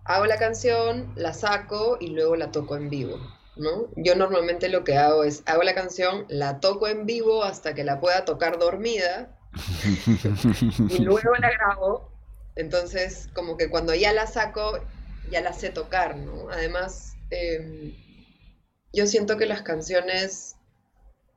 hago 0.03 0.25
la 0.25 0.37
canción, 0.37 1.13
la 1.15 1.33
saco 1.33 1.97
y 1.99 2.07
luego 2.07 2.35
la 2.35 2.51
toco 2.51 2.75
en 2.75 2.89
vivo. 2.89 3.17
¿no? 3.55 3.87
Yo 3.95 4.15
normalmente 4.15 4.67
lo 4.67 4.83
que 4.83 4.97
hago 4.97 5.23
es 5.23 5.43
hago 5.45 5.63
la 5.63 5.75
canción, 5.75 6.25
la 6.27 6.59
toco 6.59 6.87
en 6.87 7.05
vivo 7.05 7.43
hasta 7.43 7.73
que 7.73 7.83
la 7.83 7.99
pueda 7.99 8.25
tocar 8.25 8.59
dormida 8.59 9.37
y 10.89 11.03
luego 11.03 11.35
la 11.39 11.51
grabo. 11.51 12.12
Entonces, 12.55 13.29
como 13.33 13.57
que 13.57 13.69
cuando 13.69 13.95
ya 13.95 14.13
la 14.13 14.27
saco, 14.27 14.79
ya 15.31 15.41
la 15.41 15.53
sé 15.53 15.69
tocar, 15.69 16.17
¿no? 16.17 16.49
Además, 16.49 17.15
em, 17.29 17.95
yo 18.93 19.07
siento 19.07 19.37
que 19.37 19.45
las 19.45 19.63
canciones 19.63 20.55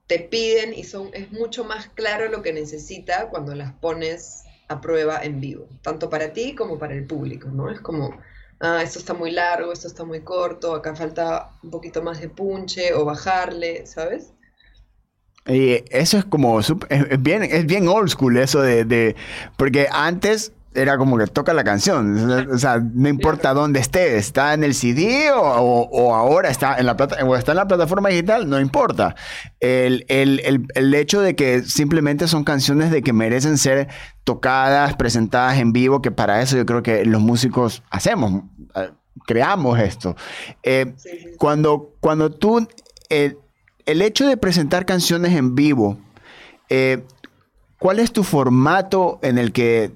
te 0.06 0.20
piden 0.20 0.74
y 0.74 0.84
son, 0.84 1.10
es 1.14 1.32
mucho 1.32 1.64
más 1.64 1.88
claro 1.88 2.28
lo 2.28 2.42
que 2.42 2.52
necesita 2.52 3.28
cuando 3.28 3.54
las 3.54 3.72
pones 3.72 4.44
a 4.68 4.80
prueba 4.80 5.22
en 5.22 5.40
vivo, 5.40 5.68
tanto 5.82 6.10
para 6.10 6.32
ti 6.32 6.54
como 6.54 6.78
para 6.78 6.94
el 6.94 7.06
público, 7.06 7.48
¿no? 7.48 7.70
Es 7.70 7.80
como, 7.80 8.16
ah, 8.60 8.82
esto 8.82 8.98
está 8.98 9.14
muy 9.14 9.30
largo, 9.30 9.72
esto 9.72 9.88
está 9.88 10.04
muy 10.04 10.20
corto, 10.20 10.74
acá 10.74 10.94
falta 10.94 11.50
un 11.62 11.70
poquito 11.70 12.02
más 12.02 12.20
de 12.20 12.28
punche 12.28 12.92
o 12.92 13.04
bajarle, 13.04 13.86
¿sabes? 13.86 14.32
Y 15.46 15.84
eso 15.90 16.18
es 16.18 16.24
como, 16.24 16.58
es 16.58 16.68
bien, 17.20 17.44
es 17.44 17.66
bien 17.66 17.86
old 17.86 18.08
school 18.08 18.36
eso 18.36 18.60
de, 18.60 18.84
de 18.84 19.14
porque 19.56 19.86
antes 19.92 20.52
era 20.76 20.98
como 20.98 21.16
que 21.18 21.26
toca 21.26 21.54
la 21.54 21.64
canción. 21.64 22.48
O 22.50 22.58
sea, 22.58 22.78
no 22.78 23.08
importa 23.08 23.54
dónde 23.54 23.80
esté, 23.80 24.16
está 24.16 24.54
en 24.54 24.62
el 24.64 24.74
CD 24.74 25.30
o, 25.32 26.14
ahora 26.14 26.50
está 26.50 26.78
en, 26.78 26.86
la 26.86 26.96
plata, 26.96 27.24
o 27.24 27.36
está 27.36 27.52
en 27.52 27.56
la 27.56 27.66
plataforma 27.66 28.08
digital, 28.10 28.48
no 28.48 28.60
importa. 28.60 29.16
El, 29.60 30.04
hecho 30.94 31.20
de 31.20 31.34
que 31.34 31.62
simplemente 31.62 32.28
son 32.28 32.44
canciones 32.44 32.90
de 32.90 33.02
que 33.02 33.12
merecen 33.12 33.58
ser 33.58 33.88
tocadas, 34.24 34.96
presentadas 34.96 35.58
en 35.58 35.72
vivo, 35.72 36.02
que 36.02 36.10
para 36.10 36.42
eso 36.42 36.56
yo 36.56 36.66
creo 36.66 36.82
que 36.82 37.04
los 37.04 37.20
músicos 37.20 37.82
hacemos, 37.90 38.42
eh, 38.74 38.90
creamos 39.26 39.78
esto. 39.78 40.16
Eh, 40.62 40.94
cuando, 41.38 41.94
cuando 42.00 42.30
tú, 42.30 42.66
el 43.08 44.02
hecho 44.02 44.26
de 44.26 44.36
presentar 44.36 44.84
canciones 44.84 45.32
en 45.34 45.54
vivo, 45.54 45.98
eh, 46.68 47.04
¿cuál 47.78 47.98
es 48.00 48.12
tu 48.12 48.24
formato 48.24 49.18
en 49.22 49.38
el 49.38 49.52
que 49.52 49.92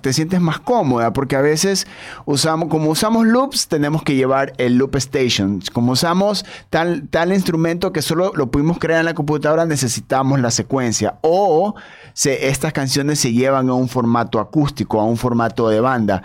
te, 0.00 0.12
sientes 0.12 0.40
más 0.40 0.60
cómoda, 0.60 1.12
porque 1.12 1.36
a 1.36 1.40
veces 1.40 1.86
usamos, 2.24 2.68
como 2.68 2.90
usamos 2.90 3.26
loops, 3.26 3.68
tenemos 3.68 4.02
que 4.02 4.14
llevar 4.14 4.52
el 4.58 4.76
loop 4.76 4.96
station. 4.96 5.60
Como 5.72 5.92
usamos 5.92 6.44
tal, 6.70 7.08
tal 7.08 7.32
instrumento 7.32 7.92
que 7.92 8.02
solo 8.02 8.32
lo 8.34 8.50
pudimos 8.50 8.78
crear 8.78 9.00
en 9.00 9.06
la 9.06 9.14
computadora, 9.14 9.66
necesitamos 9.66 10.40
la 10.40 10.50
secuencia. 10.50 11.18
O 11.22 11.74
se, 12.12 12.48
estas 12.48 12.72
canciones 12.72 13.20
se 13.20 13.32
llevan 13.32 13.68
a 13.68 13.74
un 13.74 13.88
formato 13.88 14.40
acústico, 14.40 15.00
a 15.00 15.04
un 15.04 15.16
formato 15.16 15.68
de 15.68 15.80
banda. 15.80 16.22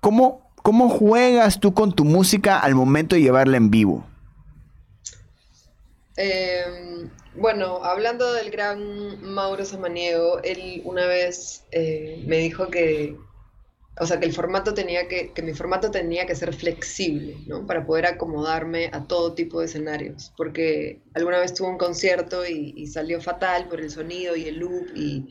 ¿Cómo, 0.00 0.50
¿Cómo 0.62 0.88
juegas 0.88 1.60
tú 1.60 1.74
con 1.74 1.92
tu 1.92 2.04
música 2.04 2.58
al 2.58 2.74
momento 2.74 3.16
de 3.16 3.22
llevarla 3.22 3.56
en 3.56 3.70
vivo? 3.70 4.04
Eh, 6.16 7.08
bueno, 7.38 7.84
hablando 7.84 8.32
del 8.32 8.50
gran 8.50 9.22
Mauro 9.22 9.64
Samaniego, 9.64 10.40
él 10.42 10.82
una 10.84 11.06
vez 11.06 11.64
eh, 11.70 12.22
me 12.26 12.38
dijo 12.38 12.68
que, 12.68 13.16
o 14.00 14.06
sea, 14.06 14.18
que 14.18 14.26
el 14.26 14.32
formato 14.32 14.74
tenía 14.74 15.08
que, 15.08 15.32
que 15.32 15.42
mi 15.42 15.54
formato 15.54 15.90
tenía 15.90 16.26
que 16.26 16.34
ser 16.34 16.52
flexible, 16.52 17.36
¿no? 17.46 17.66
Para 17.66 17.86
poder 17.86 18.06
acomodarme 18.06 18.90
a 18.92 19.04
todo 19.04 19.34
tipo 19.34 19.60
de 19.60 19.66
escenarios, 19.66 20.32
porque 20.36 21.00
alguna 21.14 21.38
vez 21.38 21.54
tuve 21.54 21.68
un 21.68 21.78
concierto 21.78 22.46
y, 22.46 22.86
salió 22.88 23.20
fatal 23.20 23.68
por 23.68 23.80
el 23.80 23.90
sonido 23.90 24.34
y 24.36 24.48
el 24.48 24.56
loop 24.58 24.88
y, 24.96 25.28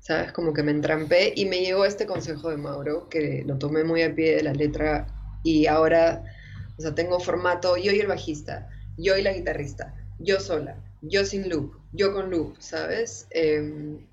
¿sabes? 0.00 0.32
Como 0.32 0.52
que 0.52 0.62
me 0.62 0.72
entrampé 0.72 1.32
y 1.36 1.46
me 1.46 1.60
llegó 1.60 1.84
este 1.84 2.06
consejo 2.06 2.50
de 2.50 2.56
Mauro, 2.56 3.08
que 3.08 3.44
lo 3.46 3.58
tomé 3.58 3.84
muy 3.84 4.02
a 4.02 4.14
pie 4.14 4.36
de 4.36 4.42
la 4.42 4.52
letra 4.54 5.06
y 5.44 5.66
ahora, 5.66 6.24
o 6.78 6.82
sea, 6.82 6.94
tengo 6.94 7.20
formato 7.20 7.76
yo 7.76 7.92
y 7.92 8.00
el 8.00 8.08
bajista, 8.08 8.68
yo 8.96 9.16
y 9.16 9.22
la 9.22 9.32
guitarrista, 9.32 9.94
yo 10.18 10.40
sola 10.40 10.76
yo 11.08 11.24
sin 11.24 11.48
loop, 11.48 11.74
yo 11.92 12.12
con 12.12 12.30
loop, 12.30 12.56
¿sabes? 12.58 13.26
Em, 13.30 14.06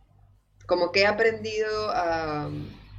como 0.66 0.92
que 0.92 1.02
he 1.02 1.06
aprendido 1.06 1.90
a, 1.92 2.50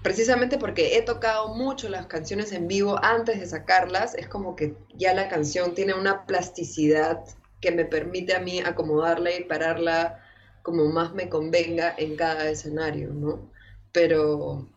precisamente 0.02 0.58
porque 0.58 0.96
he 0.96 1.02
tocado 1.02 1.54
mucho 1.54 1.88
las 1.88 2.06
canciones 2.06 2.52
en 2.52 2.68
vivo 2.68 3.02
antes 3.02 3.40
de 3.40 3.46
sacarlas, 3.46 4.14
es 4.14 4.28
como 4.28 4.56
que 4.56 4.74
ya 4.94 5.14
la 5.14 5.28
canción 5.28 5.74
tiene 5.74 5.94
una 5.94 6.26
plasticidad 6.26 7.24
que 7.60 7.70
me 7.70 7.84
permite 7.84 8.34
a 8.34 8.40
mí 8.40 8.60
acomodarla 8.60 9.34
y 9.34 9.44
pararla 9.44 10.20
como 10.62 10.86
más 10.86 11.12
me 11.14 11.28
convenga 11.28 11.94
en 11.96 12.16
cada 12.16 12.48
escenario, 12.50 13.12
¿no? 13.12 13.50
Pero 13.92 14.68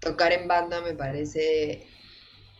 tocar 0.00 0.32
en 0.32 0.48
banda 0.48 0.80
me 0.80 0.94
parece 0.94 1.86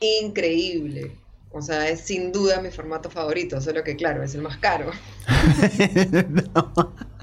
increíble. 0.00 1.16
O 1.50 1.62
sea, 1.62 1.88
es 1.88 2.00
sin 2.00 2.30
duda 2.30 2.60
mi 2.60 2.70
formato 2.70 3.10
favorito, 3.10 3.60
solo 3.60 3.82
que 3.82 3.96
claro, 3.96 4.22
es 4.22 4.34
el 4.34 4.42
más 4.42 4.58
caro. 4.58 4.90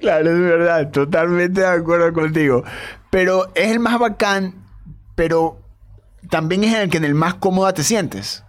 Claro, 0.00 0.30
es 0.30 0.38
verdad, 0.38 0.90
totalmente 0.92 1.62
de 1.62 1.66
acuerdo 1.66 2.12
contigo. 2.12 2.62
Pero 3.10 3.50
es 3.54 3.72
el 3.72 3.80
más 3.80 3.98
bacán, 3.98 4.64
pero 5.16 5.60
también 6.30 6.64
es 6.64 6.74
el 6.74 6.90
que 6.90 6.98
en 6.98 7.04
el 7.04 7.14
más 7.14 7.34
cómoda 7.34 7.72
te 7.74 7.82
sientes. 7.82 8.44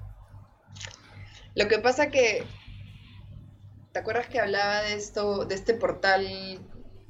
Lo 1.55 1.67
que 1.67 1.79
pasa 1.79 2.09
que, 2.09 2.45
¿te 3.91 3.99
acuerdas 3.99 4.27
que 4.27 4.39
hablaba 4.39 4.81
de 4.81 4.93
esto, 4.93 5.45
de 5.45 5.55
este 5.55 5.73
portal 5.73 6.27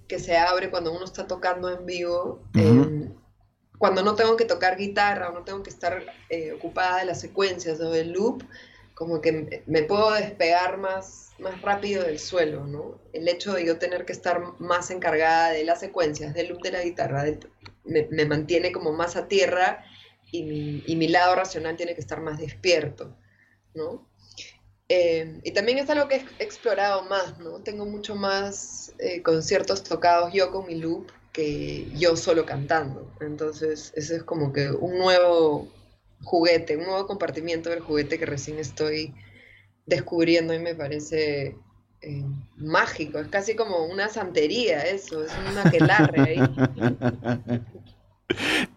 que 0.08 0.20
se 0.20 0.38
abre 0.38 0.70
cuando 0.70 0.94
uno 0.94 1.06
está 1.06 1.28
tocando 1.28 1.70
en 1.70 1.86
vivo? 1.86 2.44
Cuando 3.84 4.02
no 4.02 4.16
tengo 4.16 4.38
que 4.38 4.46
tocar 4.46 4.78
guitarra 4.78 5.28
o 5.28 5.34
no 5.34 5.44
tengo 5.44 5.62
que 5.62 5.70
estar 5.70 6.06
eh, 6.30 6.54
ocupada 6.54 7.00
de 7.00 7.06
las 7.06 7.20
secuencias 7.20 7.82
o 7.82 7.92
del 7.92 8.14
loop, 8.14 8.42
como 8.94 9.20
que 9.20 9.62
me 9.66 9.84
puedo 9.84 10.14
despegar 10.14 10.78
más, 10.78 11.34
más 11.38 11.62
rápido 11.62 12.02
del 12.06 12.18
suelo, 12.18 12.66
¿no? 12.66 12.98
El 13.12 13.28
hecho 13.28 13.52
de 13.52 13.66
yo 13.66 13.80
tener 13.80 14.06
que 14.06 14.14
estar 14.14 14.40
más 14.58 14.90
encargada 14.90 15.50
de 15.50 15.66
las 15.66 15.82
secuencias, 15.82 16.34
del 16.34 16.48
loop 16.48 16.62
de 16.62 16.72
la 16.72 16.82
guitarra, 16.82 17.26
me, 17.84 18.26
mantiene 18.26 18.72
como 18.72 18.94
más 18.94 19.18
a 19.18 19.28
tierra 19.28 19.84
y 20.32 20.44
mi, 20.44 21.08
lado 21.10 21.36
racional 21.36 21.76
tiene 21.76 21.94
que 21.94 22.00
estar 22.00 22.22
más 22.22 22.40
despierto, 22.40 23.18
¿no? 23.74 24.08
Eh, 24.88 25.42
y 25.44 25.52
también 25.52 25.80
es 25.80 25.90
algo 25.90 26.08
que 26.08 26.26
he 26.40 26.44
explorado 26.46 27.04
más, 27.04 27.38
¿no? 27.38 27.62
Tengo 27.64 27.86
mucho 27.86 28.16
más 28.16 28.94
eh, 29.00 29.22
conciertos 29.22 29.84
tocados 29.84 30.32
yo 30.32 30.52
con 30.52 30.68
mi 30.68 30.76
loop 30.76 31.12
que 31.34 31.88
yo 31.96 32.16
solo 32.16 32.46
cantando. 32.46 33.12
Entonces, 33.20 33.92
ese 33.96 34.18
es 34.18 34.24
como 34.24 34.54
que 34.54 34.70
un 34.70 34.98
nuevo 34.98 35.68
juguete, 36.24 36.78
un 36.78 36.86
nuevo 36.86 37.06
compartimiento 37.08 37.70
del 37.70 37.82
juguete 37.82 38.18
que 38.18 38.26
recién 38.26 38.60
estoy 38.60 39.14
descubriendo 39.86 40.54
y 40.54 40.60
me 40.60 40.76
parece 40.76 41.58
eh, 42.02 42.24
mágico. 42.56 43.20
Es 43.20 43.28
casi 43.28 43.56
como 43.56 43.86
una 43.86 44.10
santería 44.10 44.82
eso, 44.84 45.26
es 45.26 45.32
una 45.52 45.64
aquelarre 45.64 46.22
ahí. 46.22 46.40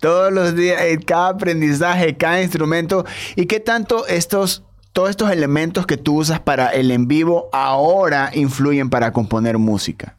Todos 0.01 0.33
los 0.33 0.57
días, 0.57 0.81
cada 1.07 1.29
aprendizaje, 1.29 2.17
cada 2.17 2.43
instrumento. 2.43 3.05
¿Y 3.37 3.47
qué 3.47 3.61
tanto 3.61 4.07
estos, 4.07 4.65
todos 4.93 5.11
estos 5.11 5.31
elementos 5.31 5.87
que 5.87 5.97
tú 5.97 6.17
usas 6.19 6.41
para 6.41 6.71
el 6.71 6.91
en 6.91 7.07
vivo 7.07 7.49
ahora 7.53 8.31
influyen 8.35 8.91
para 8.91 9.13
componer 9.13 9.57
música? 9.59 10.17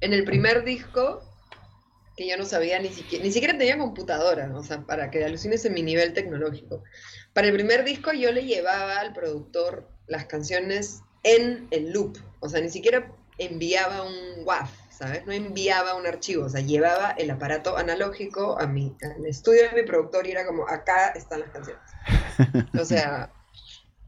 En 0.00 0.12
el 0.12 0.24
primer 0.24 0.64
disco, 0.64 1.22
que 2.16 2.28
yo 2.28 2.36
no 2.36 2.44
sabía 2.44 2.78
ni 2.78 2.88
siquiera, 2.88 3.24
ni 3.24 3.32
siquiera 3.32 3.56
tenía 3.56 3.78
computadora, 3.78 4.50
o 4.54 4.62
sea, 4.62 4.80
para 4.82 5.10
que 5.10 5.24
alucines 5.24 5.64
en 5.64 5.74
mi 5.74 5.82
nivel 5.82 6.12
tecnológico. 6.12 6.82
Para 7.32 7.48
el 7.48 7.54
primer 7.54 7.84
disco 7.84 8.12
yo 8.12 8.32
le 8.32 8.44
llevaba 8.44 8.98
al 8.98 9.12
productor 9.12 9.88
las 10.06 10.26
canciones 10.26 11.00
en 11.22 11.68
el 11.70 11.92
loop, 11.92 12.18
o 12.40 12.48
sea, 12.48 12.60
ni 12.60 12.70
siquiera 12.70 13.10
enviaba 13.38 14.02
un 14.02 14.44
WAV, 14.44 14.68
¿sabes? 14.90 15.24
No 15.26 15.32
enviaba 15.32 15.94
un 15.94 16.06
archivo, 16.06 16.44
o 16.44 16.48
sea, 16.48 16.60
llevaba 16.60 17.12
el 17.12 17.30
aparato 17.30 17.76
analógico 17.76 18.58
a 18.58 18.66
mi, 18.66 18.94
al 19.02 19.24
estudio 19.24 19.62
de 19.70 19.82
mi 19.82 19.86
productor 19.86 20.26
y 20.26 20.32
era 20.32 20.46
como, 20.46 20.68
acá 20.68 21.08
están 21.10 21.40
las 21.40 21.50
canciones. 21.50 21.82
O 22.80 22.84
sea, 22.84 23.30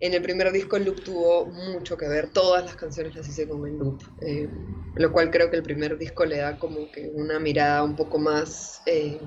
en 0.03 0.15
el 0.15 0.21
primer 0.21 0.51
disco 0.51 0.77
el 0.77 0.85
loop 0.85 1.05
tuvo 1.05 1.47
mucho 1.47 1.97
que 1.97 2.09
ver, 2.09 2.29
todas 2.29 2.65
las 2.65 2.75
canciones 2.75 3.15
las 3.15 3.29
hice 3.29 3.47
como 3.47 3.69
en 3.69 3.79
loop, 3.79 4.03
eh, 4.21 4.49
lo 4.97 5.13
cual 5.13 5.31
creo 5.31 5.49
que 5.49 5.57
el 5.57 5.63
primer 5.63 5.97
disco 5.97 6.25
le 6.25 6.39
da 6.39 6.59
como 6.59 6.91
que 6.91 7.09
una 7.15 7.39
mirada 7.39 7.85
un 7.85 7.95
poco 7.95 8.19
más 8.19 8.83
eh, 8.87 9.21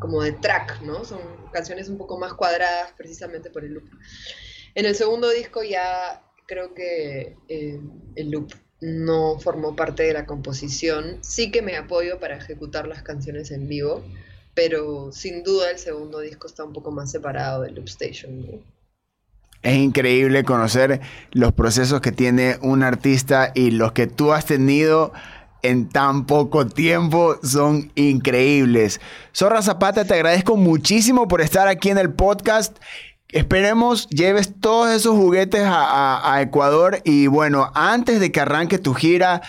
como 0.00 0.22
de 0.22 0.32
track, 0.32 0.82
¿no? 0.82 1.06
Son 1.06 1.18
canciones 1.50 1.88
un 1.88 1.96
poco 1.96 2.18
más 2.18 2.34
cuadradas 2.34 2.92
precisamente 2.92 3.48
por 3.48 3.64
el 3.64 3.72
loop. 3.72 3.88
En 4.74 4.84
el 4.84 4.94
segundo 4.94 5.30
disco 5.30 5.62
ya 5.62 6.22
creo 6.46 6.74
que 6.74 7.38
eh, 7.48 7.80
el 8.14 8.30
loop 8.30 8.52
no 8.82 9.38
formó 9.40 9.74
parte 9.74 10.02
de 10.02 10.12
la 10.12 10.26
composición, 10.26 11.20
sí 11.22 11.50
que 11.50 11.62
me 11.62 11.78
apoyo 11.78 12.20
para 12.20 12.36
ejecutar 12.36 12.86
las 12.86 13.02
canciones 13.02 13.50
en 13.50 13.66
vivo, 13.66 14.04
pero 14.52 15.10
sin 15.10 15.42
duda 15.42 15.70
el 15.70 15.78
segundo 15.78 16.20
disco 16.20 16.48
está 16.48 16.64
un 16.64 16.74
poco 16.74 16.90
más 16.90 17.10
separado 17.10 17.62
del 17.62 17.76
Loop 17.76 17.88
Station. 17.88 18.62
Es 19.62 19.76
increíble 19.76 20.42
conocer 20.42 21.00
los 21.30 21.52
procesos 21.52 22.00
que 22.00 22.10
tiene 22.10 22.56
un 22.62 22.82
artista 22.82 23.52
y 23.54 23.70
los 23.70 23.92
que 23.92 24.08
tú 24.08 24.32
has 24.32 24.44
tenido 24.44 25.12
en 25.62 25.88
tan 25.88 26.26
poco 26.26 26.66
tiempo 26.66 27.36
son 27.42 27.92
increíbles. 27.94 29.00
Zorra 29.32 29.62
Zapata, 29.62 30.04
te 30.04 30.14
agradezco 30.14 30.56
muchísimo 30.56 31.28
por 31.28 31.40
estar 31.40 31.68
aquí 31.68 31.90
en 31.90 31.98
el 31.98 32.12
podcast. 32.12 32.76
Esperemos 33.28 34.08
lleves 34.10 34.52
todos 34.60 34.90
esos 34.90 35.16
juguetes 35.16 35.62
a, 35.64 36.38
Ecuador 36.42 37.00
y 37.04 37.28
bueno, 37.28 37.70
antes 37.74 38.20
de 38.20 38.30
que 38.30 38.40
arranque 38.40 38.78
tu 38.78 38.92
gira, 38.92 39.40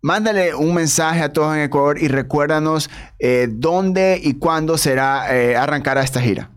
mándale 0.00 0.54
un 0.54 0.74
mensaje 0.74 1.20
a 1.20 1.32
todos 1.32 1.54
en 1.54 1.62
Ecuador 1.62 2.00
y 2.00 2.08
recuérdanos 2.08 2.88
eh, 3.18 3.48
dónde 3.50 4.18
y 4.22 4.34
cuándo 4.34 4.78
será 4.78 5.36
eh, 5.36 5.56
arrancar 5.56 5.98
esta 5.98 6.20
gira. 6.20 6.50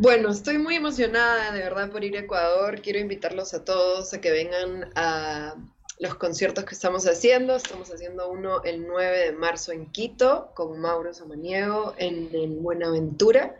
Bueno, 0.00 0.30
estoy 0.30 0.56
muy 0.56 0.76
emocionada 0.76 1.52
de 1.52 1.60
verdad 1.60 1.90
por 1.90 2.02
ir 2.02 2.16
a 2.16 2.20
Ecuador. 2.20 2.80
Quiero 2.80 2.98
invitarlos 2.98 3.52
a 3.52 3.66
todos 3.66 4.14
a 4.14 4.20
que 4.22 4.30
vengan 4.30 4.90
a 4.94 5.56
los 5.98 6.14
conciertos 6.14 6.64
que 6.64 6.74
estamos 6.74 7.06
haciendo. 7.06 7.54
Estamos 7.54 7.90
haciendo 7.90 8.30
uno 8.30 8.62
el 8.64 8.86
9 8.86 9.18
de 9.26 9.32
marzo 9.32 9.72
en 9.72 9.84
Quito 9.92 10.52
con 10.54 10.80
Mauro 10.80 11.12
Samaniego 11.12 11.92
en, 11.98 12.62
Buenaventura. 12.62 13.54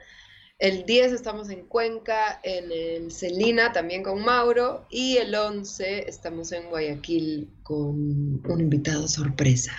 El 0.58 0.86
10 0.86 1.12
estamos 1.12 1.50
en 1.50 1.66
Cuenca, 1.66 2.40
en 2.42 2.72
el 2.72 3.12
Celina 3.12 3.72
también 3.72 4.02
con 4.02 4.24
Mauro. 4.24 4.86
Y 4.88 5.18
el 5.18 5.34
11 5.34 6.08
estamos 6.08 6.52
en 6.52 6.70
Guayaquil 6.70 7.50
con 7.62 8.40
un 8.46 8.60
invitado 8.60 9.08
sorpresa. 9.08 9.72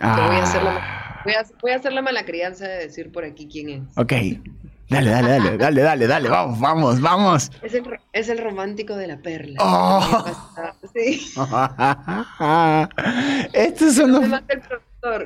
voy, 0.00 0.08
a 0.08 0.42
hacer 0.42 0.64
la, 0.64 0.78
ah. 0.80 1.22
voy, 1.24 1.34
a, 1.34 1.46
voy 1.62 1.70
a 1.70 1.76
hacer 1.76 1.92
la 1.92 2.02
mala 2.02 2.24
crianza 2.24 2.66
de 2.66 2.78
decir 2.86 3.12
por 3.12 3.22
aquí 3.22 3.46
quién 3.46 3.68
es. 3.68 3.82
Ok. 3.96 4.14
Dale, 4.88 5.10
dale, 5.10 5.28
dale, 5.28 5.58
dale, 5.58 5.82
dale, 5.82 6.06
dale, 6.06 6.28
vamos, 6.30 6.60
vamos, 6.60 7.00
vamos. 7.00 7.50
Es 7.62 7.74
el, 7.74 7.84
es 8.12 8.28
el 8.30 8.38
romántico 8.38 8.96
de 8.96 9.06
la 9.06 9.18
perla. 9.18 9.58
Oh. 9.60 10.24
Sí. 10.94 11.30
Estos 13.52 13.94
son 13.94 14.12
los... 14.12 14.24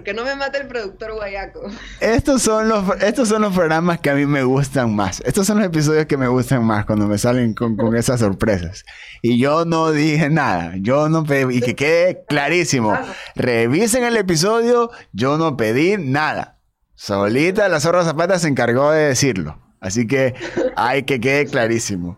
que 0.05 0.15
no 0.15 0.25
me 0.25 0.35
mate 0.35 0.59
el 0.59 0.67
productor 0.67 1.15
guayaco. 1.15 1.61
Estos 2.01 2.43
son, 2.43 2.69
los, 2.69 2.85
estos 3.03 3.29
son 3.29 3.43
los 3.43 3.55
programas 3.55 4.01
que 4.01 4.11
a 4.11 4.17
mí 4.17 4.27
me 4.27 4.43
gustan 4.43 4.97
más. 4.97 5.23
Estos 5.25 5.47
son 5.47 5.59
los 5.59 5.67
episodios 5.69 6.07
que 6.07 6.17
me 6.17 6.27
gustan 6.27 6.65
más 6.65 6.85
cuando 6.85 7.07
me 7.07 7.17
salen 7.17 7.55
con, 7.55 7.77
con 7.77 7.95
esas 7.97 8.19
sorpresas. 8.19 8.85
Y 9.23 9.39
yo 9.39 9.65
no 9.65 9.93
dije 9.93 10.29
nada. 10.29 10.73
Yo 10.81 11.09
no 11.09 11.23
pedí, 11.23 11.59
y 11.59 11.61
que 11.61 11.77
quede 11.77 12.25
clarísimo. 12.29 12.99
Revisen 13.37 14.03
el 14.03 14.17
episodio, 14.17 14.91
yo 15.13 15.39
no 15.39 15.57
pedí 15.57 15.99
nada. 15.99 16.59
Solita 17.05 17.69
la 17.69 17.81
zorra 17.81 18.05
Zapata 18.05 18.39
se 18.39 18.47
encargó 18.47 18.93
de 18.93 19.09
decirlo. 19.09 19.59
Así 19.81 20.07
que 20.07 20.35
hay 20.77 21.03
que 21.03 21.19
quede 21.19 21.47
clarísimo. 21.47 22.17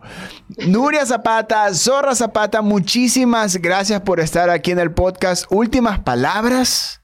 Nuria 0.67 1.03
Zapata, 1.07 1.73
Zorra 1.73 2.13
Zapata, 2.13 2.61
muchísimas 2.61 3.57
gracias 3.57 4.01
por 4.01 4.19
estar 4.19 4.51
aquí 4.51 4.69
en 4.69 4.77
el 4.77 4.91
podcast. 4.91 5.45
Últimas 5.49 6.01
palabras. 6.01 7.01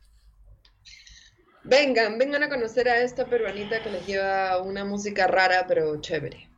Vengan, 1.64 2.20
vengan 2.20 2.44
a 2.44 2.50
conocer 2.50 2.88
a 2.88 3.02
esta 3.02 3.26
peruanita 3.26 3.82
que 3.82 3.90
les 3.90 4.06
lleva 4.06 4.62
una 4.62 4.86
música 4.86 5.26
rara 5.26 5.66
pero 5.68 6.00
chévere. 6.00 6.51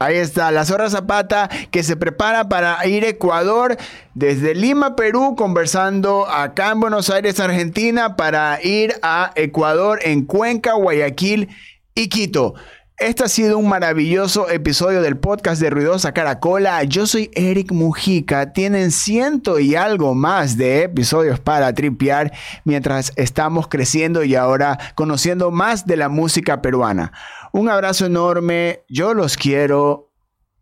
Ahí 0.00 0.16
está, 0.16 0.52
la 0.52 0.64
Zorra 0.64 0.88
Zapata 0.90 1.50
que 1.72 1.82
se 1.82 1.96
prepara 1.96 2.48
para 2.48 2.86
ir 2.86 3.04
a 3.04 3.08
Ecuador 3.08 3.76
desde 4.14 4.54
Lima, 4.54 4.94
Perú, 4.94 5.34
conversando 5.36 6.28
acá 6.28 6.70
en 6.70 6.78
Buenos 6.78 7.10
Aires, 7.10 7.40
Argentina, 7.40 8.14
para 8.14 8.60
ir 8.62 8.94
a 9.02 9.32
Ecuador 9.34 9.98
en 10.04 10.24
Cuenca, 10.24 10.74
Guayaquil 10.74 11.48
y 11.96 12.08
Quito. 12.08 12.54
Este 13.00 13.22
ha 13.22 13.28
sido 13.28 13.58
un 13.58 13.68
maravilloso 13.68 14.50
episodio 14.50 15.02
del 15.02 15.16
podcast 15.16 15.60
de 15.60 15.70
Ruidosa 15.70 16.12
Caracola. 16.12 16.82
Yo 16.82 17.06
soy 17.06 17.30
Eric 17.32 17.70
Mujica. 17.70 18.52
Tienen 18.52 18.90
ciento 18.90 19.60
y 19.60 19.76
algo 19.76 20.16
más 20.16 20.56
de 20.56 20.82
episodios 20.82 21.38
para 21.38 21.72
tripear 21.74 22.32
mientras 22.64 23.12
estamos 23.14 23.68
creciendo 23.68 24.24
y 24.24 24.34
ahora 24.34 24.78
conociendo 24.96 25.52
más 25.52 25.86
de 25.86 25.96
la 25.96 26.08
música 26.08 26.60
peruana. 26.60 27.12
Un 27.52 27.68
abrazo 27.68 28.06
enorme. 28.06 28.82
Yo 28.88 29.14
los 29.14 29.36
quiero. 29.36 30.10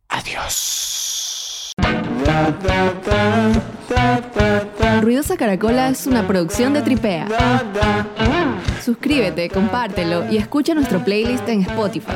Adiós. 0.09 1.73
Ruidosa 5.03 5.37
Caracola 5.37 5.89
es 5.89 6.07
una 6.07 6.27
producción 6.27 6.73
de 6.73 6.83
Tripea. 6.83 7.29
Suscríbete, 8.83 9.51
compártelo 9.51 10.31
y 10.31 10.37
escucha 10.37 10.75
nuestro 10.75 11.05
playlist 11.05 11.49
en 11.49 11.63
Spotify. 11.63 12.13